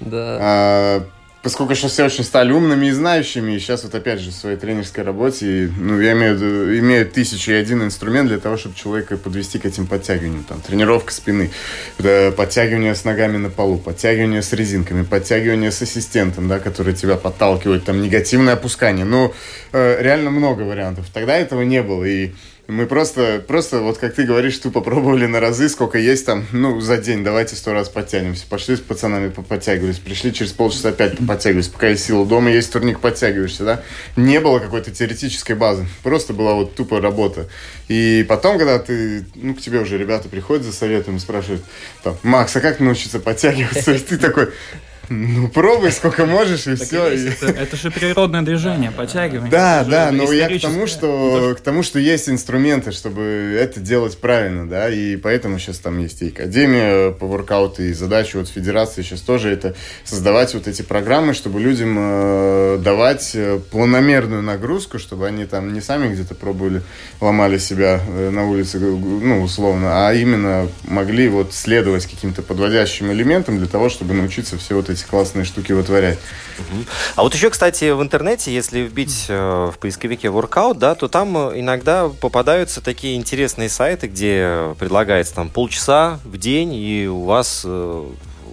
[0.00, 1.06] да.
[1.48, 4.58] Поскольку сейчас все очень стали умными и знающими, и сейчас вот опять же в своей
[4.58, 8.74] тренерской работе, ну, я имею в виду, имею тысячу и один инструмент для того, чтобы
[8.74, 10.44] человека подвести к этим подтягиваниям.
[10.44, 11.50] Там, тренировка спины,
[11.96, 17.82] подтягивание с ногами на полу, подтягивание с резинками, подтягивание с ассистентом, да, который тебя подталкивает,
[17.82, 19.06] там, негативное опускание.
[19.06, 19.32] Ну,
[19.72, 21.06] э, реально много вариантов.
[21.14, 22.32] Тогда этого не было, и
[22.68, 26.80] мы просто, просто, вот как ты говоришь, тупо пробовали на разы, сколько есть там, ну,
[26.80, 28.46] за день, давайте сто раз подтянемся.
[28.46, 32.26] Пошли с пацанами подтягивались, пришли через полчаса опять подтягивались, пока есть сила.
[32.26, 33.82] Дома есть турник, подтягиваешься, да?
[34.16, 37.48] Не было какой-то теоретической базы, просто была вот тупо работа.
[37.88, 41.62] И потом, когда ты, ну, к тебе уже ребята приходят за советом и спрашивают,
[42.02, 43.92] там, Макс, а как научиться подтягиваться?
[43.94, 44.48] И ты такой,
[45.08, 47.06] ну, пробуй сколько можешь, и все.
[47.08, 49.50] Это, это же природное движение, подтягивание.
[49.50, 54.18] Да, да, но я к тому, что к тому, что есть инструменты, чтобы это делать
[54.18, 59.02] правильно, да, и поэтому сейчас там есть и Академия по воркауту, и задача вот Федерации
[59.02, 65.26] сейчас тоже это создавать вот эти программы, чтобы людям э, давать э, планомерную нагрузку, чтобы
[65.26, 66.82] они там не сами где-то пробовали,
[67.20, 73.58] ломали себя э, на улице, ну, условно, а именно могли вот следовать каким-то подводящим элементам
[73.58, 76.18] для того, чтобы научиться все вот эти эти классные штуки вытворять.
[77.16, 81.36] А вот еще, кстати, в интернете, если вбить э, в поисковике workout, да, то там
[81.36, 87.62] э, иногда попадаются такие интересные сайты, где предлагается там полчаса в день, и у вас
[87.64, 88.04] э,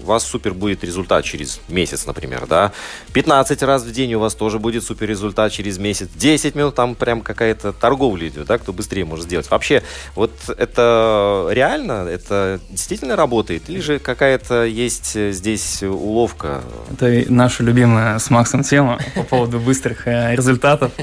[0.06, 2.72] у вас супер будет результат через месяц, например, да.
[3.14, 6.10] 15 раз в день у вас тоже будет супер результат через месяц.
[6.16, 9.50] 10 минут там прям какая-то торговля идет, да, кто быстрее может сделать.
[9.50, 9.82] Вообще,
[10.14, 13.64] вот это реально, это действительно работает?
[13.68, 16.62] Или же какая-то есть здесь уловка?
[16.92, 20.92] Это наша любимая с Максом тема по поводу быстрых э, результатов.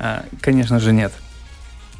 [0.00, 1.12] А, конечно же, нет.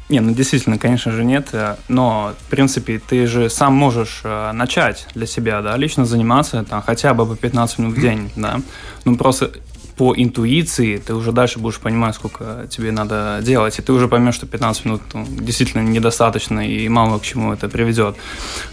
[0.09, 4.51] Не, ну действительно, конечно же нет, э, но в принципе ты же сам можешь э,
[4.53, 8.59] начать для себя, да, лично заниматься там хотя бы по 15 минут в день, да,
[9.05, 9.51] ну просто
[9.99, 14.35] по интуиции ты уже дальше будешь понимать, сколько тебе надо делать, и ты уже поймешь,
[14.35, 18.15] что 15 минут ну, действительно недостаточно и мало к чему это приведет.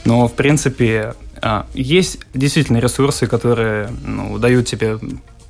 [0.05, 5.01] Но в принципе а, есть действительно ресурсы, которые ну, дают тебе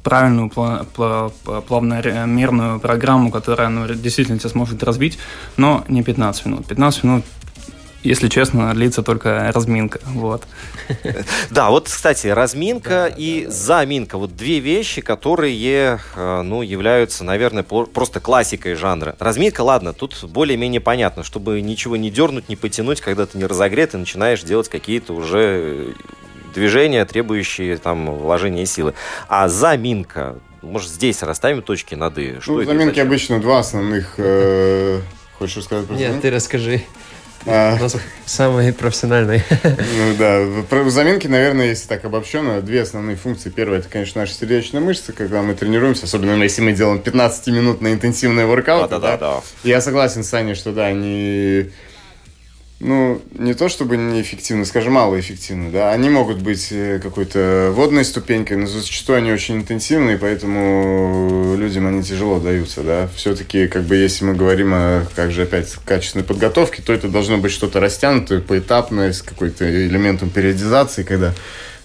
[0.07, 0.51] правильную
[1.69, 5.19] плавномерную программу, которая ну, действительно тебя сможет разбить,
[5.57, 6.67] но не 15 минут.
[6.67, 7.25] 15 минут
[8.05, 9.99] если честно, длится только разминка.
[10.05, 10.45] Вот.
[11.51, 14.17] Да, вот, кстати, разминка и заминка.
[14.17, 19.17] Вот две вещи, которые, э, ну, являются, наверное, просто классикой жанра.
[19.19, 23.95] Разминка, ладно, тут более-менее понятно, чтобы ничего не дернуть, не потянуть, когда ты не разогрет
[23.95, 25.95] и начинаешь делать какие-то уже
[26.57, 28.95] движения, требующие там вложения силы.
[29.29, 32.41] А заминка, может, здесь расставим точки над «и»?
[32.41, 34.15] Что ну, заминки обычно два основных.
[34.17, 35.01] Э,
[35.39, 36.23] хочешь рассказать про Нет, заминки?
[36.23, 36.83] ты расскажи.
[37.49, 37.77] А.
[37.79, 39.43] У нас самый профессиональный.
[39.63, 43.51] Ну да, про заминки, наверное, если так обобщенно, две основные функции.
[43.51, 48.47] Первая, это, конечно, наша сердечная мышца, когда мы тренируемся, особенно если мы делаем 15-минутный интенсивный
[48.47, 48.91] воркаут.
[48.91, 49.43] Да, да, да, да.
[49.63, 51.71] Я согласен с Саней, что да, они
[52.79, 58.59] ну, не то чтобы неэффективны, скажем, малоэффективны, да, они могут быть э, какой-то водной ступенькой,
[58.59, 63.09] но зачастую они очень интенсивные, поэтому людям они тяжело даются, да.
[63.17, 67.39] Все-таки, как бы, если мы говорим о, как же, опять, качественной подготовке, то это должно
[67.39, 71.33] быть что-то растянутое, поэтапное, с какой-то элементом периодизации, когда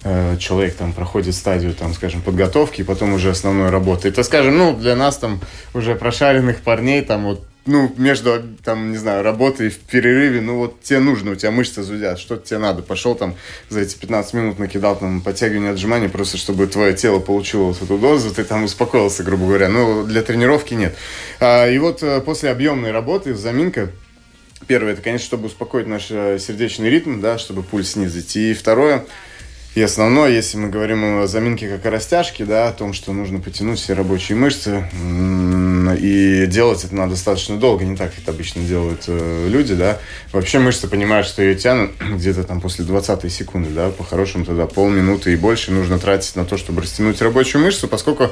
[0.04, 4.08] э, человек там проходит стадию, там, скажем, подготовки, и потом уже основной работы.
[4.08, 5.40] Это, скажем, ну, для нас там
[5.72, 10.82] уже прошаренных парней, там вот ну, между, там, не знаю, работой в перерыве, ну, вот
[10.82, 12.82] тебе нужно, у тебя мышцы зудят, что тебе надо.
[12.82, 13.36] Пошел там
[13.68, 17.98] за эти 15 минут накидал там подтягивание отжимания, просто чтобы твое тело получило вот эту
[17.98, 19.68] дозу, ты там успокоился, грубо говоря.
[19.68, 20.96] Ну, для тренировки нет.
[21.38, 23.90] А, и вот э, после объемной работы, заминка,
[24.66, 28.34] первое, это, конечно, чтобы успокоить наш э, сердечный ритм, да, чтобы пульс снизить.
[28.36, 29.06] И второе,
[29.74, 33.40] и основное, если мы говорим о заминке как о растяжке, да, о том, что нужно
[33.40, 34.84] потянуть все рабочие мышцы,
[35.98, 39.98] и делать это надо достаточно долго, не так это обычно делают э, люди, да.
[40.32, 45.32] Вообще мышцы понимают, что ее тянут где-то там после 20 секунды, да, по-хорошему тогда полминуты
[45.32, 48.30] и больше нужно тратить на то, чтобы растянуть рабочую мышцу, поскольку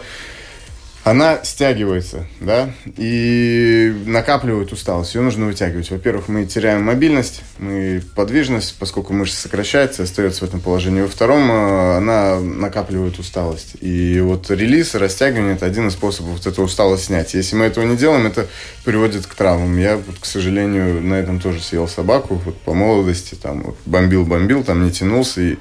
[1.11, 5.17] она стягивается, да, и накапливает усталость.
[5.17, 5.91] Ее нужно вытягивать.
[5.91, 11.03] Во-первых, мы теряем мобильность, мы подвижность, поскольку мышца сокращается, остается в этом положении.
[11.03, 13.75] Во-втором, э, она накапливает усталость.
[13.81, 17.35] И вот релиз, растягивание– это один из способов вот эту усталость снять.
[17.35, 18.47] Если мы этого не делаем, это
[18.85, 19.77] приводит к травмам.
[19.79, 22.41] Я, вот, к сожалению, на этом тоже съел собаку.
[22.45, 25.57] Вот по молодости там бомбил-бомбил, там не тянулся, и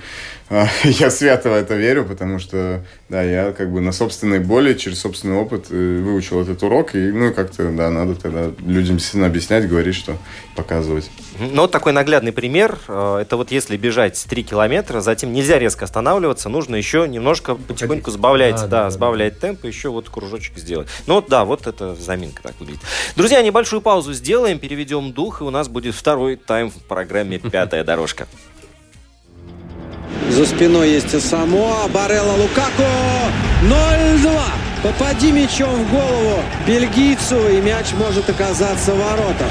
[0.83, 4.99] я свято в это верю, потому что, да, я как бы на собственной боли, через
[4.99, 9.69] собственный опыт э, выучил этот урок, и, ну, как-то, да, надо тогда людям действительно объяснять,
[9.69, 10.17] говорить, что
[10.55, 11.11] показывать.
[11.39, 15.85] Ну, вот такой наглядный пример, э, это вот если бежать 3 километра, затем нельзя резко
[15.85, 19.49] останавливаться, нужно еще немножко потихоньку сбавлять, а, да, да, сбавлять да.
[19.49, 20.87] темп, еще вот кружочек сделать.
[21.05, 22.81] Ну, вот, да, вот это заминка так выглядит.
[23.15, 27.83] Друзья, небольшую паузу сделаем, переведем дух, и у нас будет второй тайм в программе «Пятая
[27.83, 28.27] дорожка».
[30.29, 31.87] За спиной есть и Самоа.
[31.87, 32.87] Барелла Лукако.
[33.63, 34.68] 0-2.
[34.81, 39.47] Попади мячом в голову бельгийцу, и мяч может оказаться в воротах.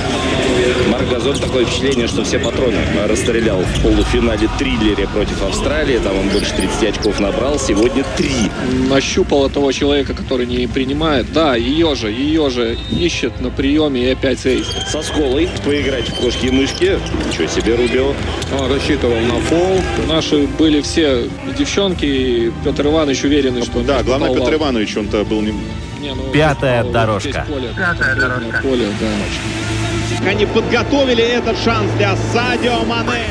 [0.88, 5.98] Марк Газон такое впечатление, что все патроны расстрелял в полуфинале триллере против Австралии.
[5.98, 7.58] Там он больше 30 очков набрал.
[7.58, 8.50] Сегодня три.
[8.88, 11.30] Нащупал того человека, который не принимает.
[11.30, 14.66] Да, ее же, ее же ищет на приеме и опять сейс.
[14.90, 16.98] Со сколой поиграть в кошки и мышки.
[17.28, 18.14] Ничего себе, Рубио.
[18.58, 19.78] Он рассчитывал на фол.
[20.06, 21.24] Наши были все
[21.58, 23.80] девчонки, и Петр Иванович уверенный, что...
[23.82, 25.52] Да, главное, Петр Иванович, он-то это был не...
[26.00, 27.44] не ну, Пятая дорожка.
[27.48, 28.60] Поле, Пятая дорожка.
[28.62, 30.28] Поле, да.
[30.28, 33.24] Они подготовили этот шанс для Садио Мане.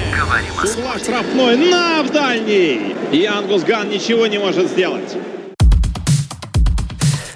[0.63, 2.95] С угла штрафной на в дальний.
[3.11, 5.15] И Ангус Ган ничего не может сделать.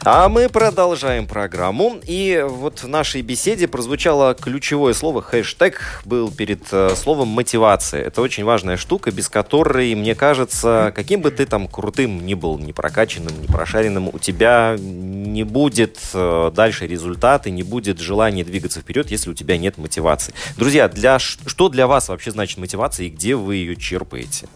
[0.03, 1.99] А мы продолжаем программу.
[2.07, 8.01] И вот в нашей беседе прозвучало ключевое слово, хэштег был перед э, словом мотивация.
[8.01, 12.57] Это очень важная штука, без которой, мне кажется, каким бы ты там крутым ни был,
[12.57, 18.79] не прокачанным, не прошаренным, у тебя не будет э, дальше результата, не будет желания двигаться
[18.79, 20.33] вперед, если у тебя нет мотивации.
[20.57, 24.47] Друзья, для, что для вас вообще значит мотивация и где вы ее черпаете?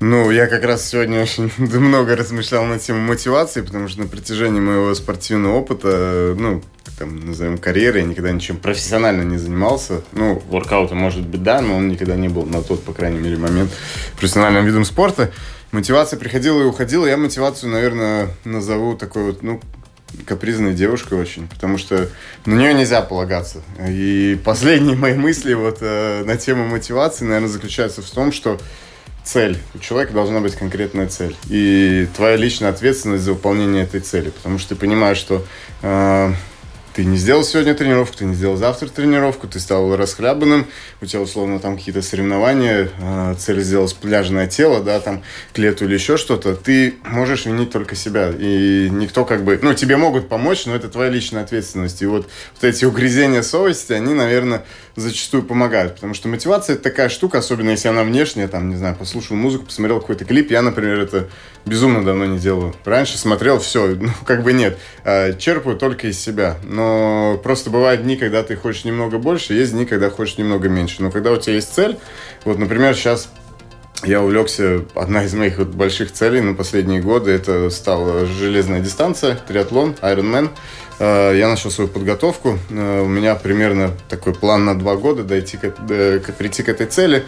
[0.00, 4.60] Ну, я как раз сегодня очень много размышлял на тему мотивации, потому что на протяжении
[4.60, 6.62] моего спортивного опыта, ну,
[6.98, 10.02] там, назовем, карьеры, я никогда ничем профессионально не занимался.
[10.12, 13.36] Ну, воркаутом, может быть, да, но он никогда не был на тот, по крайней мере,
[13.36, 13.70] момент
[14.16, 15.32] профессиональным видом спорта.
[15.72, 17.06] Мотивация приходила и уходила.
[17.06, 19.60] Я мотивацию, наверное, назову такой вот, ну,
[20.26, 22.08] капризной девушкой очень, потому что
[22.46, 23.62] на нее нельзя полагаться.
[23.88, 28.60] И последние мои мысли вот э, на тему мотивации, наверное, заключаются в том, что
[29.24, 29.58] цель.
[29.74, 31.34] У человека должна быть конкретная цель.
[31.48, 34.30] И твоя личная ответственность за выполнение этой цели.
[34.30, 35.44] Потому что ты понимаешь, что
[35.82, 36.32] э,
[36.94, 40.66] ты не сделал сегодня тренировку, ты не сделал завтра тренировку, ты стал расхлябанным,
[41.00, 45.86] у тебя условно там какие-то соревнования, э, цель сделать пляжное тело, да, там к лету
[45.86, 48.30] или еще что-то, ты можешь винить только себя.
[48.38, 52.00] И никто как бы, ну, тебе могут помочь, но это твоя личная ответственность.
[52.00, 54.64] И вот, вот эти угрызения совести, они, наверное,
[54.96, 58.94] зачастую помогают, потому что мотивация это такая штука, особенно если она внешняя, там, не знаю,
[58.94, 61.28] послушал музыку, посмотрел какой-то клип, я, например, это
[61.64, 62.74] безумно давно не делаю.
[62.84, 68.02] Раньше смотрел, все, ну, как бы нет, а, черпаю только из себя, но просто бывают
[68.02, 71.36] дни, когда ты хочешь немного больше, есть дни, когда хочешь немного меньше, но когда у
[71.36, 71.98] тебя есть цель,
[72.44, 73.28] вот, например, сейчас
[74.02, 79.36] я увлекся, одна из моих вот больших целей на последние годы, это стала железная дистанция,
[79.36, 80.46] триатлон, Ironman.
[80.46, 80.50] Э,
[81.00, 82.58] я начал свою подготовку.
[82.70, 86.86] Э, у меня примерно такой план на два года дойти к, к, прийти к этой
[86.86, 87.24] цели.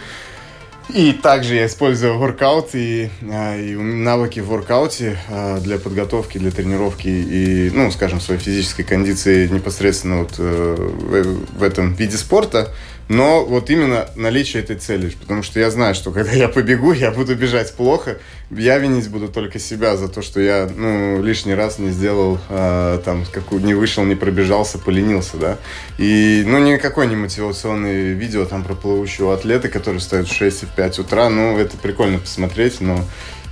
[0.95, 5.19] И также я использую воркаут и, э, и навыки в воркауте
[5.61, 12.17] для подготовки, для тренировки и, ну, скажем, своей физической кондиции непосредственно вот в этом виде
[12.17, 12.73] спорта.
[13.09, 17.13] Но вот именно наличие этой цели, потому что я знаю, что когда я побегу, я
[17.13, 18.19] буду бежать плохо,
[18.51, 23.01] я винить буду только себя за то, что я, ну, лишний раз не сделал, э,
[23.05, 25.59] там, какую, не вышел, не пробежался, поленился, да.
[25.99, 30.67] И, ну, никакой не мотивационный видео там про плывущего атлета, который стоит в 6 и
[30.67, 33.05] в 5 утра, ну, это прикольно посмотреть, но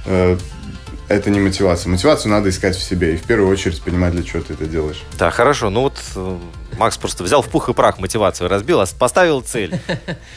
[0.07, 0.37] э,
[1.09, 1.90] это не мотивация.
[1.90, 5.03] Мотивацию надо искать в себе и в первую очередь понимать, для чего ты это делаешь.
[5.19, 5.71] Да, хорошо.
[5.71, 6.38] Ну вот э,
[6.79, 9.79] Макс просто взял в пух и прах мотивацию, разбил, а поставил цель.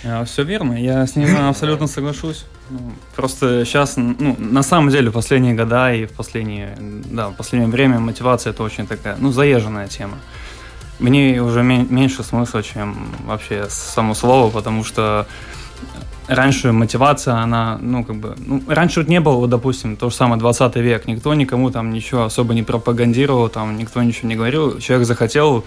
[0.04, 2.46] А, Все верно, я с ним абсолютно соглашусь.
[2.70, 2.80] Ну,
[3.16, 7.72] просто сейчас, ну, на самом деле, в последние года и в последнее, да, в последнее
[7.72, 10.18] время мотивация это очень такая, ну, заезженная тема.
[11.00, 15.28] Мне уже меньше смысла, чем вообще само слово, потому что
[16.28, 20.16] раньше мотивация, она, ну, как бы, ну, раньше вот не было, вот, допустим, то же
[20.16, 24.80] самое 20 век, никто никому там ничего особо не пропагандировал, там, никто ничего не говорил,
[24.80, 25.66] человек захотел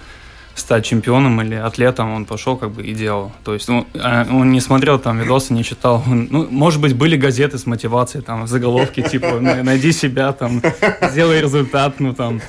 [0.60, 3.32] стать чемпионом или атлетом, он пошел как бы и делал.
[3.44, 6.02] То есть ну, а, он не смотрел там видосы, не читал.
[6.06, 10.62] Он, ну, может быть, были газеты с мотивацией, там, заголовки, типа, найди себя, там,
[11.10, 12.40] сделай результат, ну, там.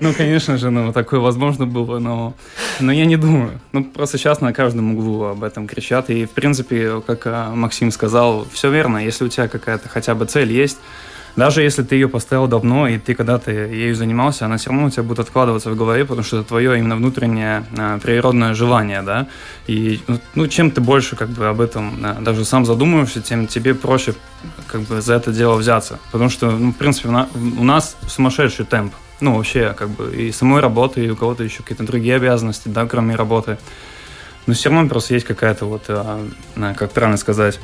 [0.00, 2.34] Ну, конечно же, ну, такое возможно было, но,
[2.80, 3.60] но я не думаю.
[3.72, 6.10] Ну, просто сейчас на каждом углу об этом кричат.
[6.10, 8.98] И, в принципе, как а, Максим сказал, все верно.
[8.98, 10.78] Если у тебя какая-то хотя бы цель есть,
[11.36, 14.90] даже если ты ее поставил давно, и ты когда-то ею занимался, она все равно у
[14.90, 19.28] тебя будет откладываться в голове, потому что это твое именно внутреннее а, природное желание, да,
[19.66, 20.00] и
[20.34, 24.14] ну, чем ты больше как бы об этом а, даже сам задумываешься, тем тебе проще
[24.66, 28.94] как бы за это дело взяться, потому что, ну, в принципе, у нас сумасшедший темп,
[29.20, 32.86] ну, вообще, как бы, и самой работы, и у кого-то еще какие-то другие обязанности, да,
[32.86, 33.58] кроме работы.
[34.46, 36.20] Но все равно просто есть какая-то вот, а,
[36.76, 37.58] как правильно сказать,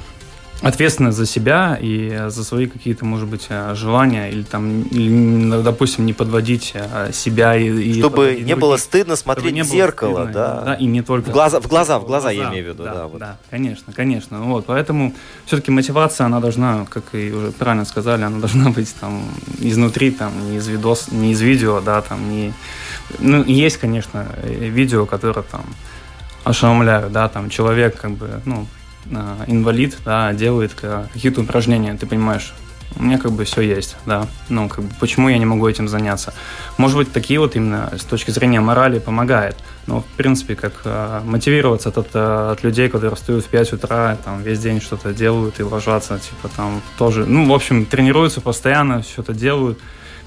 [0.63, 6.07] ответственность за себя и за свои какие-то, может быть, э, желания или там, или, допустим,
[6.07, 10.61] не подводить э, себя и, и чтобы не было стыдно смотреть в зеркало, стыдно, да.
[10.61, 12.69] да, и не только в глаза, в глаза, в глаза, в глаза я имею в
[12.69, 13.19] виду, да, да, вот.
[13.19, 15.15] да, конечно, конечно, вот, поэтому
[15.47, 19.25] все-таки мотивация, она должна, как и уже правильно сказали, она должна быть там
[19.59, 22.53] изнутри, там не из видос, не из видео, да, там не,
[23.19, 25.65] ну есть, конечно, видео, которые там
[26.45, 28.82] ошеломляют, да, там человек как бы, ну Э,
[29.47, 32.55] инвалид, да, делает какие-то упражнения, ты понимаешь,
[32.97, 34.27] у меня как бы все есть, да.
[34.49, 36.35] Ну, как бы, почему я не могу этим заняться?
[36.77, 39.57] Может быть, такие вот именно с точки зрения морали помогает.
[39.87, 44.17] Но, в принципе, как э, мотивироваться от, от, от людей, которые встают в 5 утра,
[44.25, 49.03] там, весь день что-то делают и ложатся, типа, там, тоже, ну, в общем, тренируются постоянно,
[49.03, 49.79] что-то делают.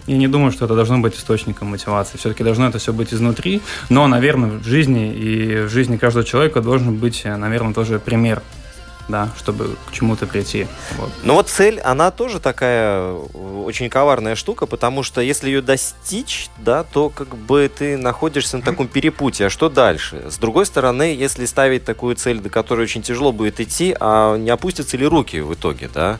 [0.08, 2.18] Я не думаю, что это должно быть источником мотивации.
[2.18, 3.62] Все-таки должно это все быть изнутри.
[3.90, 8.42] Но, наверное, в жизни и в жизни каждого человека должен быть, э, наверное, тоже пример
[9.08, 10.68] да, чтобы к чему-то прийти.
[10.98, 11.12] Вот.
[11.24, 16.50] Но вот цель, она тоже такая э, очень коварная штука, потому что если ее достичь,
[16.58, 19.48] да, то как бы ты находишься на таком перепутье.
[19.48, 20.24] А что дальше?
[20.30, 24.50] С другой стороны, если ставить такую цель, до которой очень тяжело будет идти, а не
[24.50, 26.20] опустятся ли руки в итоге, да?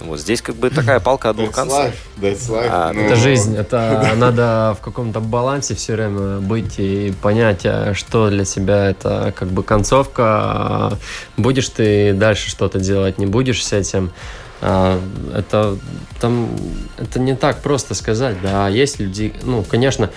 [0.00, 1.92] Вот здесь как бы такая палка о двух концах.
[2.20, 2.68] That's life.
[2.70, 3.00] А, ну...
[3.00, 8.44] Это жизнь, это надо в каком-то балансе все время быть и понять, а что для
[8.44, 10.22] себя это как бы концовка.
[10.26, 10.98] А
[11.36, 14.12] будешь ты дальше что-то делать, не будешь с этим.
[14.60, 15.76] Это,
[16.20, 16.48] там,
[16.96, 20.10] это не так просто сказать, да, есть люди, ну, конечно,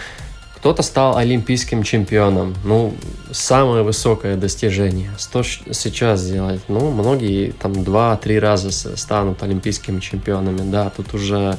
[0.57, 2.55] кто-то стал олимпийским чемпионом.
[2.63, 2.93] Ну,
[3.31, 5.11] самое высокое достижение.
[5.19, 6.61] Что сейчас сделать?
[6.67, 10.69] Ну, многие там два-три раза станут олимпийскими чемпионами.
[10.69, 11.57] Да, тут уже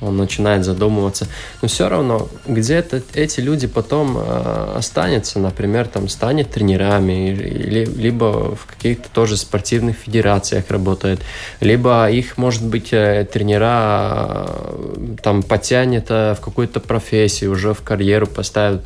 [0.00, 1.26] он начинает задумываться.
[1.62, 8.54] Но все равно где-то эти люди потом э, останутся, например, там станет тренерами, или, либо
[8.54, 11.20] в каких-то тоже спортивных федерациях работает,
[11.60, 17.82] либо их, может быть, э, тренера э, там потянет э, в какую-то профессию, уже в
[17.82, 18.82] карьеру поставят.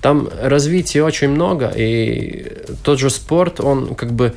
[0.00, 2.52] Там развития очень много, и
[2.82, 4.34] тот же спорт, он как бы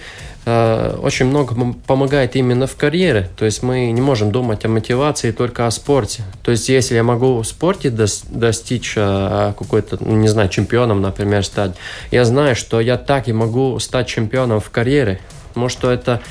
[0.48, 3.30] очень много помогает именно в карьере.
[3.36, 6.24] То есть мы не можем думать о мотивации только о спорте.
[6.42, 11.44] То есть если я могу в спорте достичь э, какой-то, ну, не знаю, чемпионом, например,
[11.44, 11.74] стать,
[12.12, 15.20] я знаю, что я так и могу стать чемпионом в карьере.
[15.50, 16.22] Потому что это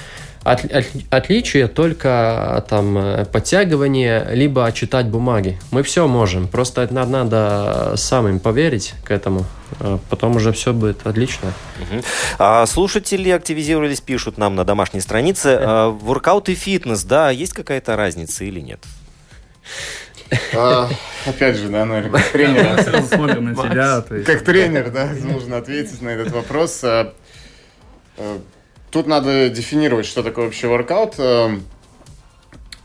[0.52, 5.58] от, от, отличие только там подтягивание, либо читать бумаги.
[5.70, 6.48] Мы все можем.
[6.48, 9.44] Просто это надо, надо самим поверить к этому.
[9.80, 11.52] А потом уже все будет отлично.
[11.80, 12.02] Угу.
[12.38, 15.58] А слушатели активизировались, пишут нам на домашней странице.
[15.60, 18.80] А, воркаут и фитнес, да, есть какая-то разница или нет?
[20.54, 20.88] А,
[21.26, 22.82] опять же, да, наверное, как тренер.
[22.82, 24.04] Сразу смотрим на тебя.
[24.24, 26.84] Как тренер, да, нужно ответить на этот вопрос.
[28.90, 31.14] Тут надо дефинировать, что такое вообще воркаут.
[31.18, 31.64] Эм,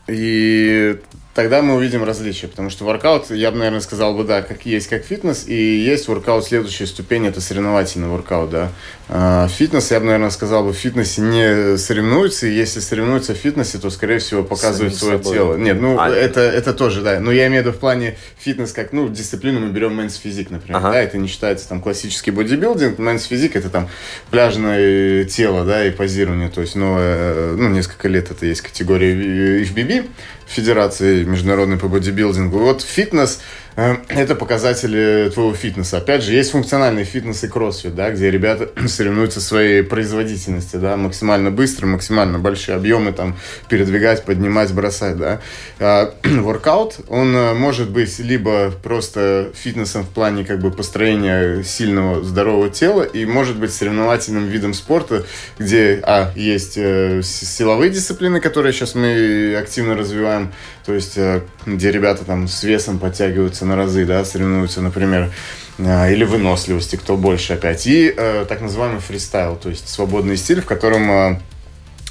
[0.08, 1.00] и
[1.34, 4.88] тогда мы увидим различия, потому что воркаут, я бы, наверное, сказал бы, да, как есть
[4.88, 8.72] как фитнес, и есть воркаут следующая ступень, это соревновательный воркаут, да.
[9.08, 13.38] А, фитнес, я бы, наверное, сказал бы, в фитнесе не соревнуются, и если соревнуются в
[13.38, 15.34] фитнесе, то, скорее всего, показывают свое собой.
[15.34, 15.56] тело.
[15.56, 18.72] Нет, ну, а, это, это тоже, да, но я имею в виду в плане фитнес,
[18.72, 20.92] как, ну, дисциплину мы берем men's physique, например, ага.
[20.92, 23.88] да, это не считается там классический бодибилдинг, men's physique это там
[24.30, 29.62] пляжное тело, да, и позирование, то есть, ну, э, ну, несколько лет это есть категория
[29.62, 30.08] IFBB,
[30.46, 32.58] Федерации международной по бодибилдингу.
[32.58, 33.40] Вот фитнес
[33.76, 35.98] это показатели твоего фитнеса.
[35.98, 41.50] Опять же, есть функциональный фитнес и кроссфит, да, где ребята соревнуются своей производительности, да, максимально
[41.50, 43.36] быстро, максимально большие объемы там
[43.68, 45.40] передвигать, поднимать, бросать, да.
[45.78, 52.22] А, воркаут, он э, может быть либо просто фитнесом в плане как бы построения сильного,
[52.22, 55.24] здорового тела, и может быть соревновательным видом спорта,
[55.58, 60.52] где, а, есть э, силовые дисциплины, которые сейчас мы активно развиваем,
[60.84, 65.32] то есть, э, где ребята там с весом подтягиваются на разы, да, соревнуются, например,
[65.78, 67.86] э, или выносливости, кто больше опять.
[67.86, 71.40] И э, так называемый фристайл, то есть свободный стиль, в котором э,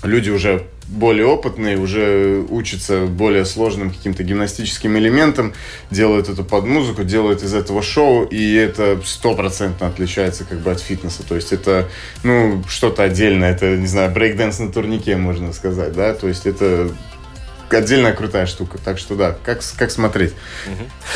[0.04, 5.54] люди уже более опытные, уже учатся более сложным каким-то гимнастическим элементам,
[5.89, 10.82] делают это под музыку, делают из этого шоу, и это стопроцентно отличается как бы от
[10.82, 11.24] фитнеса.
[11.28, 11.88] То есть это,
[12.24, 16.91] ну, что-то отдельное, это, не знаю, брейкденс на турнике, можно сказать, да, то есть это
[17.74, 18.78] отдельная крутая штука.
[18.78, 20.34] Так что да, как, как смотреть.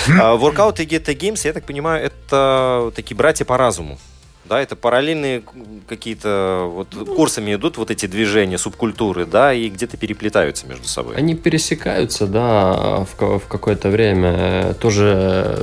[0.08, 3.98] Воркаут и Get Games, я так понимаю, это такие братья по разуму.
[4.48, 5.42] Да, это параллельные
[5.88, 11.16] какие-то вот курсами идут вот эти движения, субкультуры, да, и где-то переплетаются между собой.
[11.16, 14.76] Они пересекаются, да, в, в какое-то время.
[14.76, 15.58] Тоже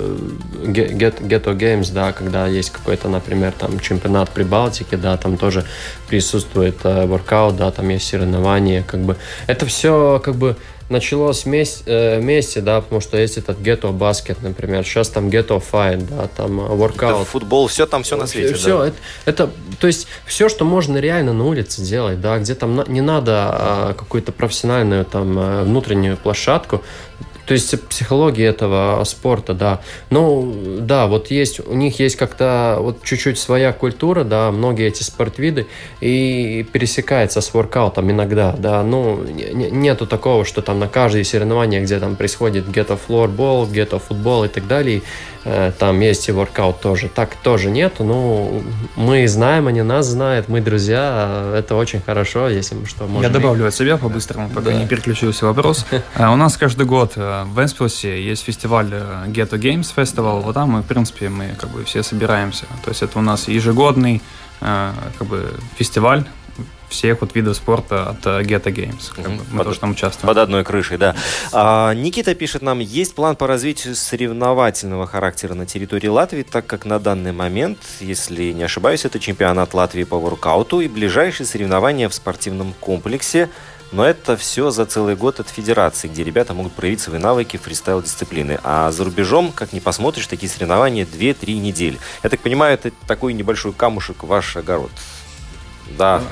[0.64, 5.64] Get, Ghetto Games, да, когда есть какой-то, например, там чемпионат Прибалтики, да, там тоже
[6.08, 9.16] присутствует э, воркаут, да, там есть соревнования, как бы.
[9.46, 10.56] Это все как бы
[10.92, 15.60] началось вместе, э, вместе, да, потому что есть этот Ghetto Basket, например, сейчас там Ghetto
[15.60, 17.24] Fight, да, там э, Workout.
[17.24, 18.86] футбол, все там, все на свете, Все, да.
[18.86, 23.00] это, это, то есть все, что можно реально на улице делать, да, где там не
[23.00, 26.82] надо а, какую-то профессиональную там э, внутреннюю площадку,
[27.46, 29.80] то есть психология этого спорта, да.
[30.10, 35.02] Ну, да, вот есть, у них есть как-то вот чуть-чуть своя культура, да, многие эти
[35.02, 35.66] спортвиды,
[36.00, 38.82] и пересекается с воркаутом иногда, да.
[38.82, 44.44] Ну, нету такого, что там на каждое соревнование, где там происходит где-то флорбол, где-то футбол
[44.44, 45.02] и так далее,
[45.78, 47.08] там есть и воркаут тоже.
[47.08, 47.94] Так тоже нет.
[47.98, 48.62] Ну,
[48.96, 51.52] мы знаем, они нас знают, мы друзья.
[51.56, 53.22] Это очень хорошо, если мы что можем.
[53.22, 54.74] Я добавлю от себя по-быстрому, пока да.
[54.74, 55.86] не переключился вопрос.
[56.14, 58.92] Э, у нас каждый год э, в Венспилсе есть фестиваль
[59.28, 60.42] Ghetto Games Festival.
[60.42, 62.66] Вот там мы, в принципе, мы как бы все собираемся.
[62.84, 64.20] То есть это у нас ежегодный
[64.60, 66.24] как бы фестиваль
[66.92, 69.12] всех вот видов спорта от Geta Games.
[69.14, 70.28] Как бы, мы под, тоже там участвуем.
[70.28, 71.16] Под одной крышей, да.
[71.52, 76.84] А, Никита пишет нам, есть план по развитию соревновательного характера на территории Латвии, так как
[76.84, 82.14] на данный момент, если не ошибаюсь, это чемпионат Латвии по воркауту и ближайшие соревнования в
[82.14, 83.48] спортивном комплексе
[83.92, 88.58] но это все за целый год от федерации, где ребята могут проявить свои навыки фристайл-дисциплины.
[88.64, 91.98] А за рубежом, как ни посмотришь, такие соревнования 2-3 недели.
[92.22, 94.90] Я так понимаю, это такой небольшой камушек в ваш огород.
[95.98, 96.22] Да,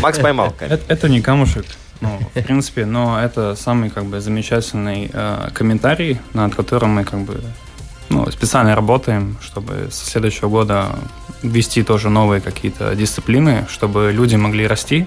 [0.00, 0.54] Макс поймал.
[0.60, 1.66] Это, это не камушек,
[2.00, 7.20] ну, в принципе, но это самый как бы замечательный э, комментарий, над которым мы как
[7.20, 7.42] бы
[8.08, 10.86] ну, специально работаем, чтобы с следующего года
[11.42, 15.06] ввести тоже новые какие-то дисциплины, чтобы люди могли расти,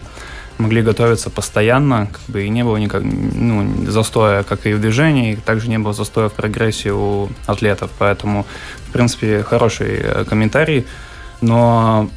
[0.58, 5.34] могли готовиться постоянно, как бы и не было никак, ну, застоя, как и в движении,
[5.34, 7.90] и также не было застоя в прогрессе у атлетов.
[7.98, 8.46] Поэтому,
[8.90, 10.86] в принципе, хороший э, комментарий.
[11.42, 12.10] Но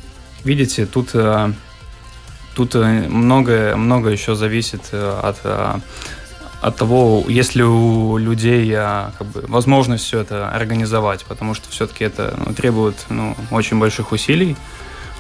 [0.45, 1.53] видите, тут, э,
[2.55, 5.39] тут э, много, много еще зависит э, от,
[6.61, 12.05] от того, есть ли у людей как бы, возможность все это организовать, потому что все-таки
[12.05, 14.57] это ну, требует ну, очень больших усилий.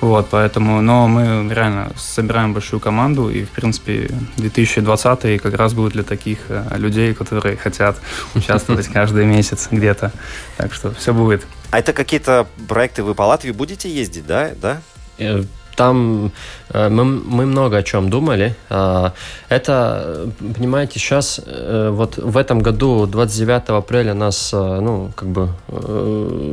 [0.01, 5.93] Вот, поэтому, но мы реально собираем большую команду, и, в принципе, 2020 как раз будет
[5.93, 6.41] для таких
[6.73, 7.97] людей, которые хотят
[8.35, 10.13] участвовать каждый месяц где-то.
[10.59, 11.47] Так что все будет.
[11.71, 14.51] А это какие-то проекты вы по Латвии будете ездить, да?
[14.61, 14.83] да?
[15.19, 15.43] Э,
[15.77, 16.31] там
[16.71, 18.55] э, мы, мы много о чем думали.
[18.71, 19.13] А,
[19.49, 25.49] это, понимаете, сейчас э, вот в этом году 29 апреля нас, ну, как бы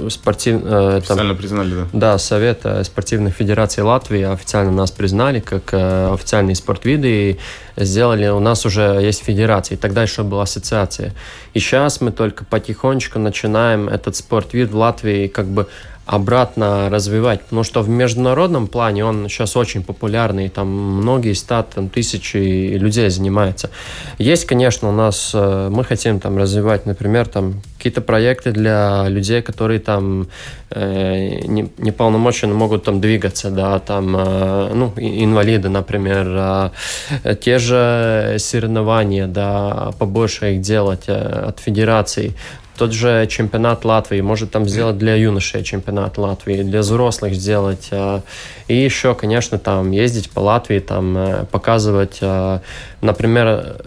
[0.09, 0.65] спортив...
[0.65, 1.87] Официально там, признали, да?
[1.93, 7.39] Да, Совет спортивной федерации Латвии официально нас признали как официальные спортвиды и
[7.77, 11.13] сделали, у нас уже есть федерация, и тогда еще была ассоциация.
[11.53, 15.67] И сейчас мы только потихонечку начинаем этот спортвид в Латвии как бы
[16.11, 21.33] обратно развивать, потому что в международном плане он сейчас очень популярный, там многие
[21.73, 23.69] там тысячи людей занимаются.
[24.17, 29.41] Есть, конечно, у нас, э, мы хотим там развивать, например, там какие-то проекты для людей,
[29.41, 30.27] которые там
[30.69, 36.27] э, не, неполномоченно могут там двигаться, да, там, э, ну, инвалиды, например,
[37.23, 42.33] э, те же соревнования, да, побольше их делать э, от федерации
[42.77, 47.89] тот же чемпионат Латвии, может там сделать для юношей чемпионат Латвии, для взрослых сделать.
[47.91, 48.21] Э,
[48.67, 52.59] и еще, конечно, там ездить по Латвии, там э, показывать, э,
[53.01, 53.77] например,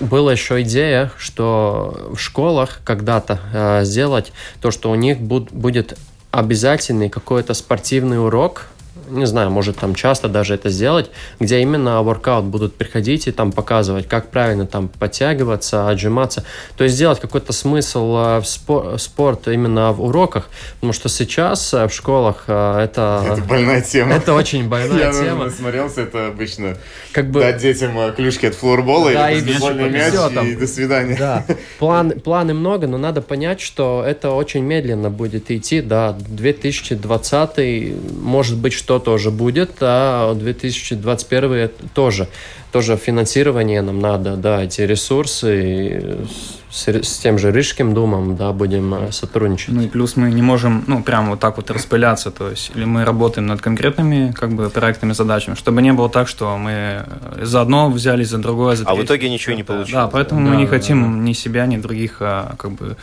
[0.00, 5.98] была еще идея, что в школах когда-то сделать то, что у них будет
[6.30, 8.68] обязательный какой-то спортивный урок
[9.08, 13.52] не знаю, может там часто даже это сделать, где именно воркаут будут приходить и там
[13.52, 16.44] показывать, как правильно там подтягиваться, отжиматься.
[16.76, 21.72] То есть сделать какой-то смысл э, в спор спорт именно в уроках, потому что сейчас
[21.74, 23.24] э, в школах э, это...
[23.32, 24.14] Это больная тема.
[24.14, 25.24] Это очень больная Я тема.
[25.24, 26.76] Я насмотрелся, это обычно
[27.12, 27.40] как бы...
[27.40, 30.46] дать детям клюшки от флорбола да, или бейсбольный мяч, все, там.
[30.46, 31.16] и до свидания.
[31.18, 31.44] Да,
[31.78, 37.56] План, планы много, но надо понять, что это очень медленно будет идти, да, 2020
[38.20, 42.28] может быть, что тоже будет, а 2021 тоже.
[42.72, 46.26] Тоже финансирование нам надо, да, эти ресурсы
[46.70, 49.68] с, с тем же Рижским думом, да, будем э, сотрудничать.
[49.68, 52.84] Ну и плюс мы не можем, ну, прям вот так вот распыляться, то есть, или
[52.84, 57.06] мы работаем над конкретными, как бы, проектными задачами, чтобы не было так, что мы
[57.40, 59.92] за одно взялись, за другое, за А в итоге ничего не получилось.
[59.92, 62.96] Да, поэтому Да, мы не да, хотим ни себя, ни других, а, как бы,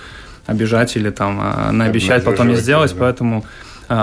[0.45, 2.99] обижать или там а, наобещать, потом не сделать, да.
[2.99, 3.45] поэтому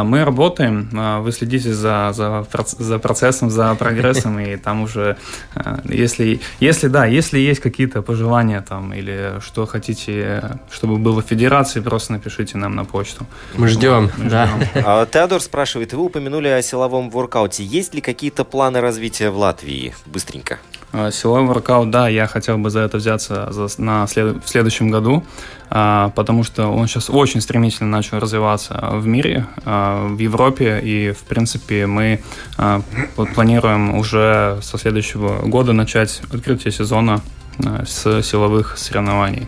[0.04, 2.46] мы работаем, а, вы следите за, за,
[2.78, 5.16] за процессом, за прогрессом, и там уже,
[5.54, 11.26] а, если, если да, если есть какие-то пожелания там или что хотите, чтобы было в
[11.26, 13.26] федерации, просто напишите нам на почту.
[13.54, 14.46] Мы ждем, Мы да.
[14.46, 14.82] ждем.
[14.86, 17.64] А, Теодор спрашивает, вы упомянули о силовом воркауте.
[17.64, 19.94] Есть ли какие-то планы развития в Латвии?
[20.06, 20.58] Быстренько.
[20.92, 24.90] А, Силовой воркаут, да, я хотел бы за это взяться за- на след- в следующем
[24.90, 25.24] году,
[25.70, 31.12] а, потому что он сейчас очень стремительно начал развиваться в мире, а, в Европе, и,
[31.12, 32.20] в принципе, мы
[32.58, 32.82] а,
[33.16, 37.20] вот планируем уже со следующего года начать открытие сезона
[37.64, 39.46] а, с силовых соревнований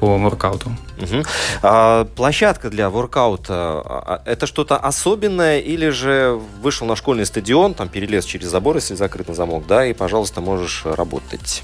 [0.00, 0.70] по воркауту.
[0.98, 1.24] Мгм.
[1.62, 7.88] А, площадка для воркаута а, это что-то особенное или же вышел на школьный стадион, там
[7.88, 11.62] перелез через забор, если закрыт на замок, да, и, пожалуйста, можешь работать.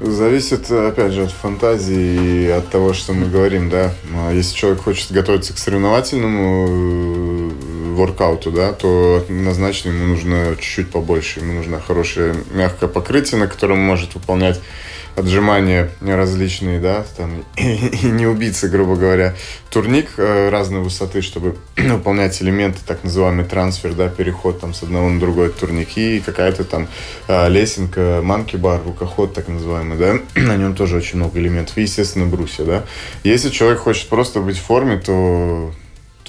[0.00, 3.92] Зависит, опять же, от фантазии и от того, что мы говорим, да.
[4.12, 10.90] А Если человек хочет готовиться к соревновательному э, воркауту, да, то однозначно ему нужно чуть-чуть
[10.90, 11.38] побольше.
[11.38, 14.60] Ему нужно хорошее мягкое покрытие, на котором он может выполнять
[15.16, 19.34] отжимания различные, да, там, и не убиться, грубо говоря.
[19.70, 25.08] Турник э, разной высоты, чтобы выполнять элементы, так называемый трансфер, да, переход там с одного
[25.08, 26.88] на другой турники, и какая-то там
[27.28, 32.26] э, лесенка, манки-бар, рукоход, так называемый, да, на нем тоже очень много элементов, и, естественно,
[32.26, 32.84] брусья, да.
[33.24, 35.72] Если человек хочет просто быть в форме, то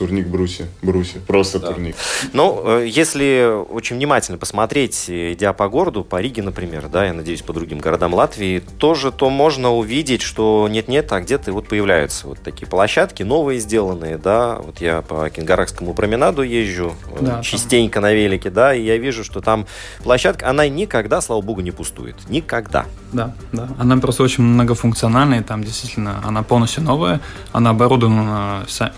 [0.04, 1.96] турник брусья, брусья, просто турник.
[2.34, 7.14] Ну, э, если очень внимательно посмотреть, э, идя по городу, по Риге, например, да, я
[7.14, 12.28] надеюсь, по другим городам Латвии, тоже, то можно увидеть, что нет-нет, а где-то вот появляются
[12.28, 17.42] вот такие площадки, новые сделанные, да, вот я по Кенгаракскому променаду езжу, э, Да, там.
[17.44, 19.66] частенько на велике, да, и я вижу, что там
[20.04, 22.86] площадка, она никогда, слава богу, не пустует, никогда.
[23.14, 23.70] Да, да.
[23.80, 27.22] Она просто очень многофункциональная, там действительно она полностью новая,
[27.54, 28.92] она оборудована са-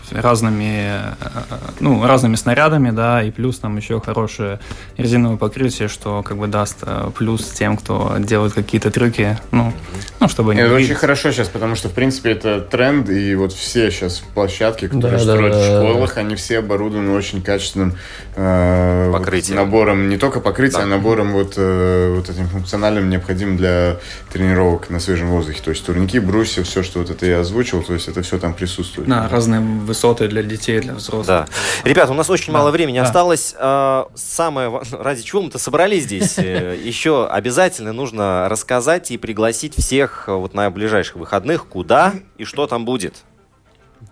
[0.96, 4.60] разными, э, ну, разными снарядами, да, и плюс там еще хорошее
[4.98, 9.74] резиновое покрытие, что как бы даст э, плюс тем, кто делает какие-то трюки, ну,
[10.20, 10.92] ну чтобы они Это увидели.
[10.92, 15.12] очень хорошо сейчас, потому что, в принципе, это тренд, и вот все сейчас площадки, которые
[15.14, 17.96] Да, строят да, в да, школах, они все оборудованы очень качественным
[18.36, 19.58] э, вот Покрытием.
[19.58, 20.84] набором, не только покрытия, Да.
[20.84, 23.98] а набором вот, э, вот этим функциональным, необходимым для
[24.32, 25.62] тренировок на свежем воздухе.
[25.64, 28.54] То есть турники, брусья, все, что вот это я озвучил, то есть это все там
[28.54, 29.08] присутствует.
[29.08, 31.28] Да, разные высоты для детей, для взрослых.
[31.28, 31.48] Да.
[31.84, 33.04] Ребята, у нас очень Да, мало времени да.
[33.04, 33.56] осталось.
[33.58, 36.38] А, Самое, ради чего мы-то собрались здесь?
[36.38, 42.44] Э, Еще обязательно нужно рассказать и пригласить всех э, вот на ближайших выходных, куда и
[42.44, 43.16] что там будет.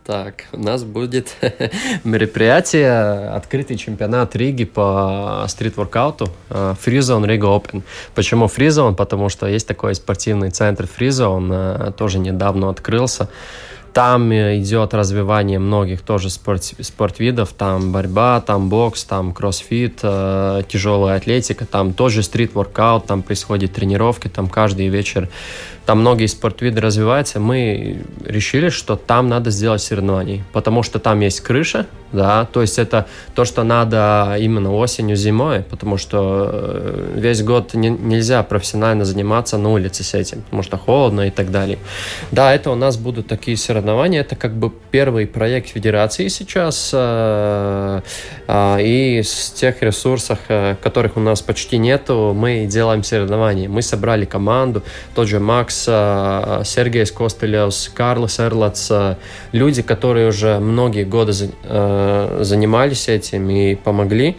[0.05, 1.35] Так, у нас будет
[2.03, 7.83] мероприятие, открытый чемпионат Риги по стрит-воркауту, э, Freezone Riga Open.
[8.15, 8.95] Почему Freezone?
[8.95, 13.29] Потому что есть такой спортивный центр Freezone, тоже недавно открылся.
[13.93, 20.63] Там э, идет развивание многих тоже спорт, спортвидов, там борьба, там бокс, там кроссфит, э,
[20.67, 25.29] тяжелая атлетика, там тоже стрит-воркаут, там происходят тренировки, там каждый вечер,
[25.85, 27.39] там многие спортвиды развиваются.
[27.39, 32.77] Мы решили, что там надо сделать соревнования, потому что там есть крыша, да, то есть
[32.77, 39.03] это то, что надо именно осенью, зимой, потому что э, весь год не- нельзя профессионально
[39.03, 41.79] заниматься на улице с этим, потому что холодно и так далее.
[42.31, 48.01] Да, это у нас будут такие соревнования, это как бы первый проект федерации сейчас, э,
[48.47, 53.67] а, и с тех ресурсов, э, которых у нас почти нету, мы делаем соревнования.
[53.67, 54.83] Мы собрали команду,
[55.15, 59.15] тот же Макс, э, Сергей Костылевс, Карлос Эрлац, э,
[59.51, 64.37] люди, которые уже многие годы э, занимались этим и помогли.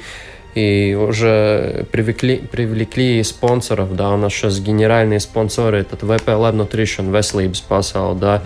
[0.54, 7.10] И уже привлекли, привлекли спонсоров, да, у нас сейчас генеральные спонсоры, этот VP Lab Nutrition,
[7.10, 8.40] Veselības pasaule, да.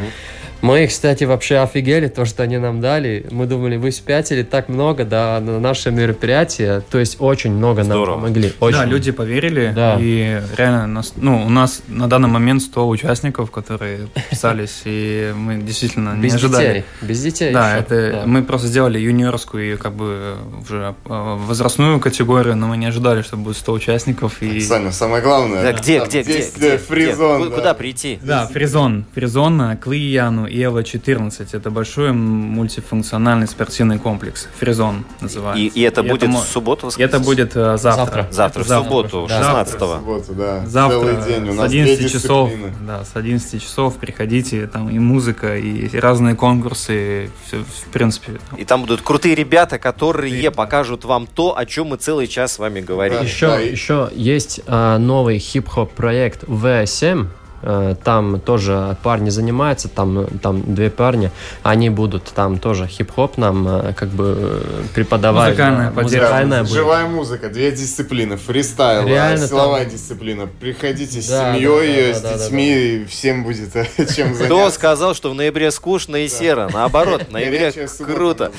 [0.60, 3.26] Мы, кстати, вообще офигели, то, что они нам дали.
[3.30, 6.80] Мы думали, вы спятили так много, да, на наше мероприятие.
[6.90, 8.06] То есть очень много Здорово.
[8.16, 8.52] нам помогли.
[8.58, 8.78] Очень.
[8.78, 9.96] Да, люди поверили, Да.
[10.00, 15.58] и реально, нас, ну, у нас на данный момент 100 участников, которые подписались, и мы
[15.58, 16.66] действительно не без ожидали.
[16.66, 16.84] детей.
[17.02, 17.52] Без детей.
[17.52, 17.80] Да, еще.
[17.80, 18.22] это Да.
[18.26, 23.22] мы просто сделали юниорскую и как бы уже э, возрастную категорию, но мы не ожидали,
[23.22, 24.42] что будет 100 участников.
[24.42, 24.60] И...
[24.60, 25.62] Саня, самое главное.
[25.62, 27.52] Да, где, где, где, где, э, фризон.
[27.52, 28.18] Куда прийти?
[28.22, 29.04] Да, фризон.
[29.14, 31.48] Фризон, к Лияну ЕВА-14.
[31.52, 34.48] Это большой мультифункциональный спортивный комплекс.
[34.58, 35.62] Фризон называется.
[35.62, 36.90] И, и это будет это, в субботу?
[36.96, 37.78] Это будет завтра.
[37.78, 39.98] Завтра, завтра в субботу, 16 -го.
[39.98, 40.66] Субботу, да.
[40.66, 41.48] Завтра Целый день.
[41.48, 42.50] У с нас 11 часов.
[42.86, 44.66] Да, с 11 часов приходите.
[44.66, 47.30] Там и музыка, и разные конкурсы.
[47.46, 48.32] Все, в принципе.
[48.56, 52.58] И там будут крутые ребята, которые покажут вам то, о чем мы целый час с
[52.58, 53.22] вами говорили.
[53.22, 57.26] Еще, да, еще есть а, новый хип-хоп проект V7.
[57.60, 61.32] Э, там тоже парни занимаются, там, там две парни,
[61.64, 64.62] они будут там тоже хип-хоп нам э, как бы
[64.94, 65.50] преподавать.
[65.50, 66.72] Музыкальная, музыкальная будет.
[66.72, 69.92] Живая музыка, две дисциплины, фристайл, Реально силовая там...
[69.92, 70.48] дисциплина.
[70.60, 73.10] Приходите с да, семьей, да, да, с детьми, да, да.
[73.10, 74.44] всем будет э, чем заняться.
[74.44, 76.70] Кто сказал, что в ноябре скучно и серо?
[76.72, 77.72] Наоборот, в ноябре
[78.06, 78.52] круто.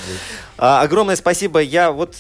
[0.58, 1.60] А, огромное спасибо.
[1.60, 2.16] Я вот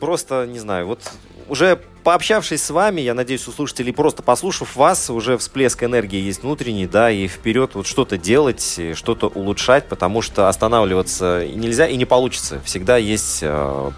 [0.00, 1.00] просто, не знаю, вот
[1.48, 6.42] уже пообщавшись с вами, я надеюсь, у слушателей, просто послушав вас, уже всплеск энергии есть
[6.42, 12.04] внутренний, да, и вперед вот что-то делать, что-то улучшать, потому что останавливаться нельзя и не
[12.04, 12.60] получится.
[12.64, 13.90] Всегда есть э,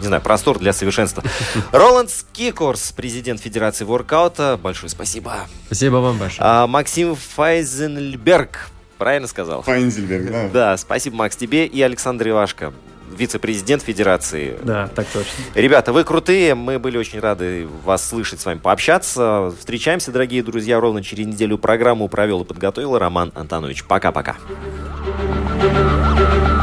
[0.00, 1.24] не знаю, простор для совершенства.
[1.72, 4.58] Роланд Скикорс, президент Федерации воркаута.
[4.62, 5.48] Большое спасибо.
[5.66, 6.40] Спасибо вам большое.
[6.42, 8.70] А, Максим Файзенберг.
[8.98, 9.62] Правильно сказал?
[9.62, 10.48] Файнзельберг, да.
[10.52, 12.72] Да, спасибо, Макс, тебе и Александр Ивашко
[13.18, 14.58] вице-президент Федерации.
[14.62, 15.32] Да, так точно.
[15.54, 19.52] Ребята, вы крутые, мы были очень рады вас слышать, с вами пообщаться.
[19.58, 23.84] Встречаемся, дорогие друзья, ровно через неделю программу провел и подготовил Роман Антонович.
[23.84, 24.36] Пока-пока.
[25.58, 26.57] thank you